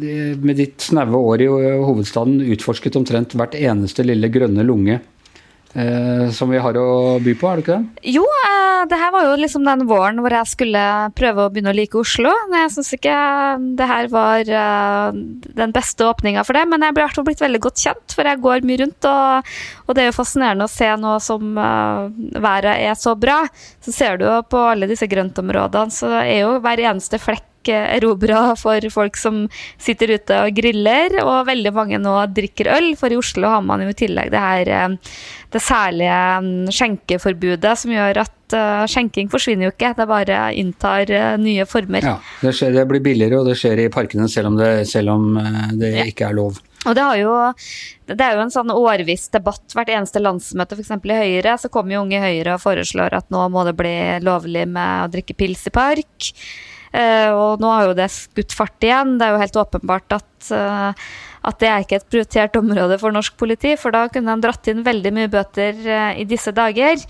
eh, 0.00 0.32
med 0.40 0.56
ditt 0.56 0.80
snaue 0.80 1.20
år 1.20 1.44
i 1.44 1.48
hovedstaden 1.84 2.40
utforsket 2.54 2.96
omtrent 2.96 3.36
hvert 3.36 3.56
eneste 3.58 4.06
lille 4.06 4.30
grønne 4.32 4.64
lunge 4.64 5.02
eh, 5.74 6.28
som 6.34 6.50
vi 6.52 6.60
har 6.62 6.76
å 6.80 7.18
by 7.22 7.34
på, 7.38 7.48
er 7.48 7.58
det 7.58 7.64
ikke 7.64 7.76
det? 7.78 8.02
Jo, 8.14 8.22
eh, 8.24 8.84
det 8.90 8.98
her 9.00 9.12
var 9.14 9.26
jo 9.26 9.34
liksom 9.40 9.66
den 9.66 9.84
våren 9.88 10.20
hvor 10.22 10.34
jeg 10.34 10.50
skulle 10.50 10.84
prøve 11.18 11.44
å 11.44 11.52
begynne 11.52 11.72
å 11.74 11.76
like 11.76 11.98
Oslo. 12.00 12.32
Jeg 12.54 12.72
syns 12.74 12.92
ikke 12.96 13.16
det 13.78 13.88
her 13.90 14.10
var 14.12 14.52
eh, 14.62 15.20
den 15.60 15.74
beste 15.74 16.06
åpninga 16.08 16.46
for 16.46 16.58
det, 16.58 16.64
men 16.70 16.86
jeg 16.86 16.96
ble 16.96 17.04
i 17.04 17.08
hvert 17.08 17.18
fall 17.18 17.28
blitt 17.28 17.44
veldig 17.44 17.62
godt 17.66 17.84
kjent, 17.84 18.16
for 18.16 18.30
jeg 18.30 18.42
går 18.44 18.66
mye 18.68 18.82
rundt. 18.84 19.10
Og, 19.10 19.52
og 19.86 19.98
det 19.98 20.04
er 20.04 20.10
jo 20.10 20.18
fascinerende 20.20 20.68
å 20.68 20.72
se 20.72 20.88
nå 21.00 21.18
som 21.24 21.58
uh, 21.58 22.08
været 22.38 22.86
er 22.88 22.96
så 22.98 23.14
bra. 23.18 23.40
Så 23.84 23.94
ser 23.94 24.18
du 24.20 24.26
jo 24.28 24.40
på 24.48 24.62
alle 24.72 24.88
disse 24.90 25.08
grøntområdene, 25.10 25.94
så 25.94 26.12
er 26.22 26.42
jo 26.44 26.58
hver 26.64 26.82
eneste 26.90 27.20
flekk 27.22 27.46
erobra 27.76 28.54
for 28.58 28.84
folk 28.92 29.18
som 29.20 29.44
sitter 29.80 30.14
ute 30.16 30.40
og 30.44 30.56
griller, 30.56 31.18
og 31.24 31.48
veldig 31.48 31.74
mange 31.74 32.00
nå 32.02 32.14
drikker 32.34 32.70
øl. 32.78 32.92
For 32.98 33.12
i 33.12 33.18
Oslo 33.20 33.50
har 33.52 33.64
man 33.64 33.84
jo 33.84 33.92
i 33.92 33.98
tillegg 33.98 34.32
det 34.34 34.42
her 34.42 34.72
eh, 34.76 34.96
det 35.52 35.62
særlige 35.64 36.18
mm, 36.44 36.72
skjenkeforbudet 36.74 37.74
som 37.80 37.92
gjør 37.94 38.20
at 38.20 38.56
uh, 38.56 38.84
skjenking 38.90 39.30
forsvinner 39.32 39.68
jo 39.68 39.72
ikke, 39.72 39.94
det 39.96 40.08
bare 40.10 40.40
inntar 40.60 41.08
uh, 41.08 41.36
nye 41.40 41.64
former. 41.68 42.04
Ja, 42.04 42.18
det, 42.42 42.52
skjer, 42.58 42.74
det, 42.76 42.84
blir 42.90 43.04
billigere, 43.04 43.40
og 43.40 43.48
det 43.48 43.56
skjer 43.60 43.86
i 43.86 43.90
parkene 43.92 44.28
selv 44.28 44.52
om 44.52 44.58
det, 44.60 44.72
selv 44.90 45.14
om, 45.14 45.30
det 45.80 45.94
ja. 45.94 46.08
ikke 46.10 46.28
er 46.28 46.36
lov. 46.36 46.60
Og 46.86 46.94
det, 46.94 47.04
jo, 47.18 47.34
det, 48.06 48.20
er 48.22 48.36
jo 48.36 48.44
en 48.44 48.52
sånn 48.54 48.70
årviss 48.72 49.28
debatt. 49.34 49.64
Hvert 49.74 49.90
eneste 49.92 50.22
landsmøte, 50.22 50.78
f.eks. 50.78 50.94
i 50.94 51.18
Høyre, 51.18 51.56
så 51.58 51.70
kommer 51.72 51.96
jo 51.96 52.04
Unge 52.04 52.20
Høyre 52.22 52.54
og 52.54 52.62
foreslår 52.62 53.16
at 53.18 53.28
nå 53.34 53.48
må 53.52 53.64
det 53.66 53.74
bli 53.78 53.96
lovlig 54.24 54.64
med 54.70 55.06
å 55.06 55.12
drikke 55.12 55.36
pils 55.38 55.66
i 55.68 55.74
park. 55.74 56.30
Uh, 56.92 57.30
og 57.36 57.62
nå 57.62 57.72
har 57.72 57.88
jo 57.88 57.96
det 57.98 58.10
skutt 58.14 58.54
fart 58.56 58.84
igjen. 58.84 59.16
Det 59.18 59.26
er 59.26 59.34
jo 59.34 59.42
helt 59.42 59.58
åpenbart 59.64 60.16
at, 60.18 60.30
uh, 60.52 61.08
at 61.48 61.58
det 61.62 61.68
er 61.70 61.84
ikke 61.84 61.98
et 62.00 62.08
prioritert 62.08 62.60
område 62.60 63.00
for 63.00 63.14
norsk 63.14 63.36
politi, 63.40 63.74
for 63.80 63.94
da 63.94 64.06
kunne 64.12 64.36
de 64.36 64.46
dratt 64.46 64.70
inn 64.72 64.86
veldig 64.86 65.12
mye 65.16 65.32
bøter 65.32 65.82
uh, 65.84 66.12
i 66.16 66.26
disse 66.28 66.54
dager. 66.56 67.04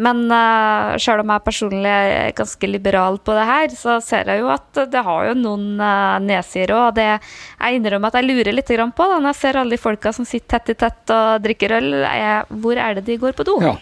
Men 0.00 0.22
uh, 0.32 0.96
selv 1.00 1.22
om 1.22 1.32
jeg 1.34 1.44
personlig 1.44 1.90
er 1.90 2.32
ganske 2.36 2.68
liberal 2.70 3.18
på 3.20 3.34
det 3.36 3.44
her, 3.48 3.74
så 3.76 3.98
ser 4.04 4.30
jeg 4.32 4.40
jo 4.40 4.48
at 4.52 4.82
det 4.88 5.02
har 5.04 5.28
jo 5.28 5.34
noen 5.36 5.74
uh, 5.76 6.16
nedsider 6.24 6.72
òg. 6.78 6.94
Det 6.96 7.08
jeg 7.10 7.76
innrømmer 7.76 8.08
at 8.08 8.20
jeg 8.20 8.30
lurer 8.30 8.56
litt 8.56 8.70
på 8.70 9.08
da, 9.10 9.18
når 9.20 9.34
jeg 9.34 9.40
ser 9.42 9.60
alle 9.60 9.76
de 9.76 9.82
folka 9.82 10.14
som 10.16 10.28
sitter 10.28 10.56
tett 10.56 10.72
i 10.72 10.78
tett 10.86 11.12
og 11.12 11.44
drikker 11.44 11.76
øl. 11.76 11.90
Er, 12.08 12.48
hvor 12.48 12.80
er 12.80 12.96
det 12.96 13.04
de 13.10 13.18
går 13.20 13.36
på 13.36 13.44
do? 13.44 13.58
Ja. 13.60 13.76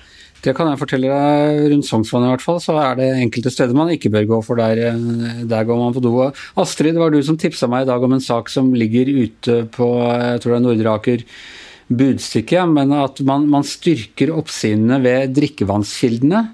Det 0.45 0.55
kan 0.55 0.69
jeg 0.71 0.79
fortelle 0.81 1.11
deg. 1.11 1.61
Rundt 1.73 1.89
Sognsvann 1.89 2.29
i 2.29 2.33
hvert 2.33 2.45
fall, 2.45 2.61
så 2.63 2.77
er 2.83 2.99
det 2.99 3.09
enkelte 3.19 3.53
steder 3.53 3.77
man 3.77 3.91
ikke 3.95 4.13
bør 4.15 4.29
gå, 4.33 4.41
for 4.47 4.61
der, 4.61 4.99
der 5.51 5.69
går 5.69 5.81
man 5.81 5.97
på 5.97 6.03
do. 6.05 6.13
Astrid, 6.61 6.95
det 6.95 7.03
var 7.03 7.15
du 7.15 7.19
som 7.27 7.39
tipsa 7.41 7.71
meg 7.71 7.87
i 7.87 7.91
dag 7.91 8.05
om 8.05 8.15
en 8.15 8.23
sak 8.23 8.53
som 8.53 8.71
ligger 8.77 9.11
ute 9.11 9.65
på 9.75 9.89
jeg 9.99 10.43
tror 10.45 10.55
det 10.55 10.61
er 10.61 10.67
Nordre 10.67 10.95
Aker 10.99 11.25
budstikke, 11.89 12.67
men 12.69 12.93
at 12.93 13.21
man, 13.27 13.47
man 13.51 13.65
styrker 13.67 14.35
oppsynene 14.37 15.01
ved 15.05 15.35
drikkevannskildene. 15.39 16.45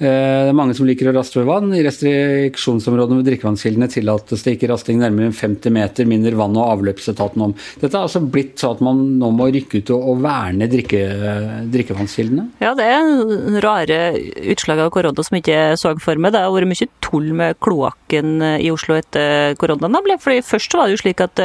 Det 0.00 0.08
er 0.08 0.56
mange 0.56 0.72
som 0.72 0.86
liker 0.88 1.10
å 1.10 1.12
raste 1.12 1.36
ved 1.36 1.48
vann. 1.50 1.74
I 1.76 1.82
restriksjonsområdene 1.84 3.20
ved 3.20 3.26
drikkevannskildene 3.28 3.88
tillates 3.92 4.44
det 4.46 4.54
ikke 4.56 4.70
rasting 4.70 4.96
nærmere 5.02 5.28
enn 5.28 5.36
50 5.36 5.74
meter, 5.76 6.08
minner 6.08 6.36
vann- 6.38 6.56
og 6.56 6.70
avløpsetaten 6.78 7.44
om. 7.44 7.52
Dette 7.82 7.92
er 7.92 8.06
altså 8.06 8.22
blitt 8.24 8.56
sånn 8.62 8.78
at 8.78 8.84
man 8.86 9.02
nå 9.20 9.28
må 9.36 9.50
rykke 9.52 9.82
ut 9.82 9.92
og 9.92 10.22
verne 10.24 10.70
drikke, 10.72 11.02
drikkevannskildene? 11.74 12.46
Ja, 12.64 12.72
det 12.78 12.86
er 12.88 13.60
rare 13.60 13.98
utslag 14.54 14.80
av 14.86 14.88
korona 14.94 15.26
som 15.26 15.36
ikke 15.36 15.58
så 15.76 15.92
for 16.00 16.16
meg. 16.16 16.32
Det 16.32 16.46
har 16.46 16.54
vært 16.54 16.72
mye 16.72 16.88
tull 17.04 17.28
med 17.36 17.60
kloakken 17.60 18.40
i 18.56 18.72
Oslo 18.72 18.96
etter 18.96 19.52
koronaen. 19.60 20.00
Fordi 20.16 20.40
Først 20.50 20.72
var 20.74 20.88
det 20.88 20.96
jo 20.96 21.02
slik 21.02 21.20
at 21.22 21.44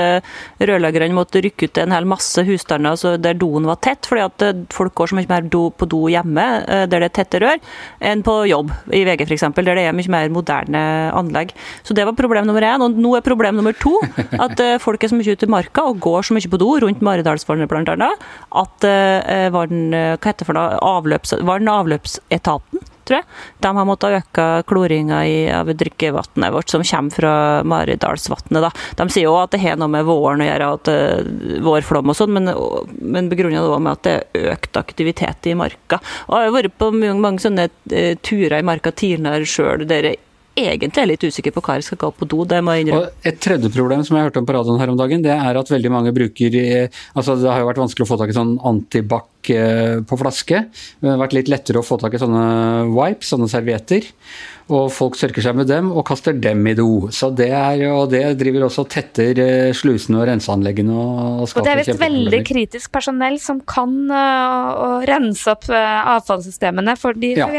rørleggerne 0.63 1.13
måtte 1.17 1.43
rykke 1.43 1.67
ut 1.67 1.83
en 1.83 1.93
hel 1.93 2.07
masse 2.07 2.39
husstander 2.47 3.19
der 3.19 3.35
doen 3.35 3.67
var 3.67 3.81
tett, 3.83 4.07
fordi 4.07 4.23
at 4.23 4.73
folk 4.73 4.95
går 4.95 5.11
så 5.11 5.19
mye 5.19 5.29
mer 5.29 5.51
på 5.51 5.89
do 5.91 6.05
hjemme 6.07 6.47
der 6.87 6.87
det 6.95 7.03
er 7.09 7.15
tette 7.19 7.41
rør, 7.43 7.59
enn 7.99 8.23
på 8.25 8.44
jobb, 8.49 8.71
i 8.93 9.03
VG 9.07 9.25
f.eks., 9.27 9.45
der 9.55 9.75
det 9.75 9.85
er 9.85 9.95
mye 9.95 10.11
mer 10.11 10.31
moderne 10.33 10.81
anlegg. 11.15 11.53
Så 11.85 11.95
det 11.97 12.05
var 12.07 12.17
problem 12.17 12.47
nummer 12.47 12.65
én. 12.65 12.83
Og 12.85 12.97
nå 12.99 13.15
er 13.17 13.25
problem 13.25 13.59
nummer 13.59 13.75
to 13.79 13.93
at 14.41 14.61
folk 14.83 15.03
er 15.03 15.11
så 15.11 15.19
mye 15.19 15.35
ute 15.35 15.47
i 15.47 15.51
marka 15.51 15.85
og 15.89 16.01
går 16.03 16.27
så 16.27 16.37
mye 16.37 16.51
på 16.51 16.59
do, 16.61 16.71
rundt 16.83 17.03
Maridalsvannet 17.05 17.71
bl.a., 17.71 18.11
at 18.55 18.87
vann, 19.55 19.85
hva 19.93 20.17
heter 20.19 20.41
det 20.43 20.47
for 20.47 20.57
noe, 20.57 20.79
avløps, 20.95 21.35
vann- 21.45 21.69
og 21.71 21.85
avløpsetaten 21.85 22.74
tror 23.05 23.19
jeg. 23.21 23.27
De 23.63 23.71
har 23.77 23.87
måttet 23.87 24.17
øke 24.19 24.47
kloringa 24.69 25.21
av 25.59 25.71
drikkevannet 25.77 26.53
vårt 26.55 26.71
som 26.71 26.83
kommer 26.85 27.15
fra 27.15 27.33
Maridalsvatnet. 27.67 28.69
De 28.99 29.07
sier 29.13 29.29
jo 29.29 29.37
at 29.39 29.53
det 29.53 29.61
har 29.63 29.79
noe 29.79 29.91
med 29.91 30.07
våren 30.07 30.43
å 30.43 30.49
gjøre, 30.49 30.69
at 30.79 30.91
uh, 30.91 31.61
vårflom 31.65 32.11
og 32.11 32.17
sånn, 32.17 32.35
men, 32.35 32.51
men 33.01 33.31
begrunner 33.31 33.65
det 33.65 33.81
med 33.81 33.93
at 33.93 34.05
det 34.07 34.15
er 34.17 34.53
økt 34.55 34.79
aktivitet 34.81 35.49
i 35.49 35.57
marka. 35.57 36.01
Og 36.29 36.37
jeg 36.39 36.49
har 36.49 36.57
vært 36.59 36.79
på 36.81 36.91
mange, 36.95 37.17
mange 37.23 37.45
sånne 37.45 37.69
uh, 37.69 38.13
turer 38.25 38.59
i 38.59 38.65
marka 38.65 38.93
tidligere 38.95 39.49
sjøl 39.49 39.85
der 39.89 40.11
jeg 40.11 40.23
egentlig 40.55 41.01
er 41.01 41.09
litt 41.09 41.25
usikker 41.25 41.53
på 41.55 41.63
hva 41.65 41.77
jeg 41.77 41.87
skal 41.89 41.99
gå 42.05 42.09
på 42.15 42.27
do. 42.31 42.43
det 42.47 42.61
må 42.63 42.75
jeg 42.75 42.85
innrømme. 42.85 43.11
Og 43.11 43.27
et 43.27 43.39
tredje 43.43 43.71
problem 43.73 44.03
som 44.07 44.17
jeg 44.17 44.27
hørte 44.27 44.41
om 44.41 44.47
på 44.47 44.55
radioen 44.55 44.81
her 44.81 44.91
om 44.93 44.99
dagen, 44.99 45.23
det 45.25 45.33
er 45.35 45.59
at 45.59 45.71
veldig 45.71 45.91
mange 45.91 46.13
bruker 46.15 46.57
altså 47.15 47.35
Det 47.39 47.51
har 47.51 47.61
jo 47.61 47.69
vært 47.69 47.81
vanskelig 47.81 48.05
å 48.05 48.09
få 48.09 48.17
tak 48.21 48.31
i 48.31 48.37
sånn 48.37 48.55
antibac 48.65 49.51
på 50.09 50.17
flaske. 50.17 50.63
Det 51.01 51.11
har 51.11 51.21
vært 51.21 51.35
litt 51.37 51.51
lettere 51.51 51.81
å 51.81 51.85
få 51.85 51.99
tak 52.01 52.15
i 52.15 52.21
sånne 52.21 52.45
wipes, 52.95 53.29
sånne 53.33 53.49
servietter. 53.51 54.07
Og 54.73 54.87
folk 54.89 55.13
sørker 55.13 55.43
seg 55.45 55.57
med 55.59 55.67
dem 55.69 55.91
og 55.93 56.01
kaster 56.09 56.33
dem 56.41 56.63
i 56.65 56.73
do. 56.77 57.07
Så 57.13 57.29
det 57.37 57.51
er, 57.53 57.83
og 57.91 58.09
det 58.09 58.23
driver 58.39 58.65
også 58.65 58.85
og 58.85 58.89
tetter 58.89 59.37
slusene 59.77 60.17
og 60.23 60.25
renseanleggene. 60.31 60.95
Og, 60.95 61.43
og 61.45 61.67
det 61.67 61.73
er 61.73 61.81
visst 61.83 62.01
veldig 62.01 62.39
kritisk 62.47 62.89
personell 62.95 63.37
som 63.41 63.59
kan 63.69 63.93
uh, 64.09 65.05
rense 65.05 65.53
opp 65.53 65.69
uh, 65.69 66.15
avfallssystemene 66.15 66.97
for 66.97 67.13
de 67.13 67.35
ja. 67.37 67.49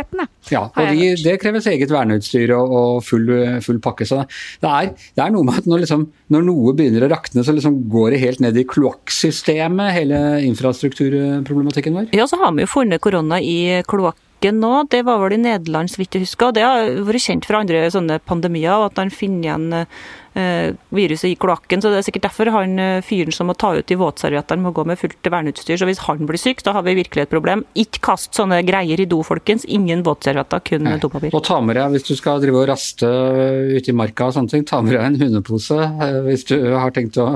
Ja, 0.50 0.64
og 0.66 0.90
de, 0.90 1.12
det 1.22 1.36
kreves 1.42 1.68
eget 1.70 1.94
verneutstyr 1.94 2.50
og, 2.56 2.74
og 2.74 3.06
full, 3.06 3.30
full, 3.62 3.78
pakke. 3.82 4.06
Så 4.08 4.24
det 4.62 4.70
er, 4.70 4.92
det 5.14 5.22
er, 5.22 5.32
noe 5.34 5.46
med 5.46 5.62
at 5.62 5.70
når, 5.70 5.84
liksom, 5.86 6.08
når 6.34 6.46
noe 6.50 6.74
begynner 6.74 7.06
å 7.06 7.12
rakne, 7.14 7.46
så 7.46 7.54
liksom 7.54 7.84
går 7.92 8.16
det 8.16 8.22
helt 8.24 8.42
ned 8.42 8.58
i 8.58 8.66
kloakksystemet, 8.66 9.94
hele 9.94 10.22
infrastrukturproblematikken 10.48 12.00
vår. 12.00 12.14
Ja, 12.18 12.26
så 12.26 12.40
har 12.42 12.54
vi 12.56 12.66
jo 12.66 12.74
funnet 12.74 13.04
korona 13.04 13.38
i 13.42 13.84
kloakk 13.86 14.18
nå, 14.54 14.72
det 14.92 15.02
var 15.06 15.18
vel 15.22 15.36
i 15.36 15.40
Nederland, 15.42 15.90
så 15.90 16.02
vidt 16.02 16.14
jeg 16.14 16.26
husker. 16.26 16.50
Og 16.50 16.56
det 16.58 16.64
har 16.66 16.92
vært 17.08 17.26
kjent 17.26 17.48
fra 17.48 17.62
andre 17.62 17.86
sånne 17.92 18.20
pandemier, 18.26 18.86
at 18.86 19.00
man 19.00 19.12
finner 19.14 19.48
igjen 19.48 19.66
eh, 19.74 20.00
viruset 20.36 21.30
i 21.30 21.36
kloakken. 21.40 21.82
Så 21.82 21.90
det 21.92 22.00
er 22.00 22.06
sikkert 22.06 22.26
derfor 22.28 22.50
han 22.54 22.76
fyren 23.06 23.34
som 23.34 23.48
må 23.50 23.56
ta 23.58 23.72
ut 23.76 23.86
de 23.88 23.96
våtserviettene, 23.98 24.62
må 24.66 24.72
gå 24.76 24.84
med 24.88 25.00
fullt 25.00 25.30
verneutstyr. 25.32 25.78
Så 25.80 25.88
hvis 25.88 26.02
han 26.06 26.26
blir 26.28 26.40
syk, 26.40 26.62
da 26.66 26.74
har 26.76 26.84
vi 26.86 26.96
virkelig 26.98 27.26
et 27.26 27.32
problem. 27.32 27.64
Ikke 27.78 28.02
kast 28.10 28.36
sånne 28.36 28.60
greier 28.66 29.00
i 29.00 29.08
do, 29.08 29.22
folkens. 29.26 29.64
Ingen 29.64 30.04
våtservietter, 30.06 30.62
kun 30.66 30.86
Nei. 30.86 30.96
dopapir. 31.02 31.34
Og 31.36 31.44
ta 31.46 31.60
med 31.64 31.78
deg, 31.78 31.96
hvis 31.96 32.06
du 32.08 32.14
skal 32.18 32.42
drive 32.44 32.62
og 32.62 32.68
raste 32.70 33.08
ute 33.08 33.92
i 33.92 33.96
marka 33.96 34.28
og 34.28 34.36
sånne 34.36 34.52
ting, 34.52 34.66
ta 34.68 34.82
med 34.84 34.96
deg 34.96 35.06
en 35.06 35.20
hundepose 35.24 35.80
hvis 36.26 36.46
du 36.48 36.56
har 36.74 36.92
tenkt 36.94 37.18
å 37.22 37.28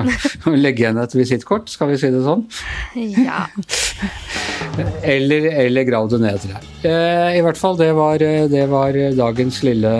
legge 0.54 0.84
igjen 0.84 1.00
et 1.00 1.16
visittkort, 1.16 1.70
skal 1.72 1.92
vi 1.92 2.00
si 2.00 2.12
det 2.12 2.22
sånn? 2.26 2.46
Ja. 3.24 3.46
Eller, 5.02 5.46
eller 5.64 5.84
grav 5.84 6.08
det 6.12 6.20
ned 6.22 6.36
til 6.42 6.52
deg. 6.54 6.66
I 7.36 7.40
hvert 7.44 7.58
fall, 7.58 7.76
det 7.80 7.90
var, 7.96 8.22
det 8.22 8.62
var 8.70 8.96
dagens 9.18 9.60
lille 9.66 9.92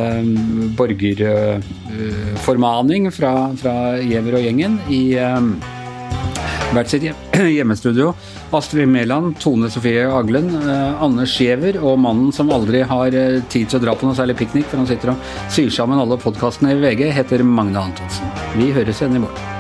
borgerformaning 1.91 3.11
fra, 3.13 3.51
fra 3.57 3.75
Giæver 4.01 4.39
og 4.39 4.45
gjengen 4.45 4.79
i 4.91 5.17
um, 5.19 5.55
hvert 6.75 6.91
sitt 6.91 7.09
hjemmestudio. 7.57 8.15
Astrid 8.55 8.89
Mæland, 8.91 9.37
Tone 9.39 9.71
Sofie 9.71 10.07
Aglen, 10.07 10.51
uh, 10.65 11.03
Anders 11.03 11.37
Giæver 11.39 11.81
og 11.83 11.99
mannen 12.03 12.33
som 12.33 12.51
aldri 12.51 12.83
har 12.83 13.15
tid 13.51 13.71
til 13.71 13.79
å 13.79 13.85
dra 13.85 13.95
på 13.95 14.09
noe 14.09 14.19
særlig 14.19 14.39
piknik, 14.41 14.69
for 14.71 14.83
han 14.83 14.91
sitter 14.91 15.15
og 15.15 15.31
syr 15.53 15.71
sammen 15.75 16.01
alle 16.03 16.19
podkastene 16.21 16.75
i 16.75 16.83
VG, 16.83 17.09
heter 17.15 17.47
Magne 17.47 17.89
Antonsen. 17.91 18.37
Vi 18.57 18.73
høres 18.75 19.03
igjen 19.03 19.21
i 19.21 19.25
morgen. 19.27 19.60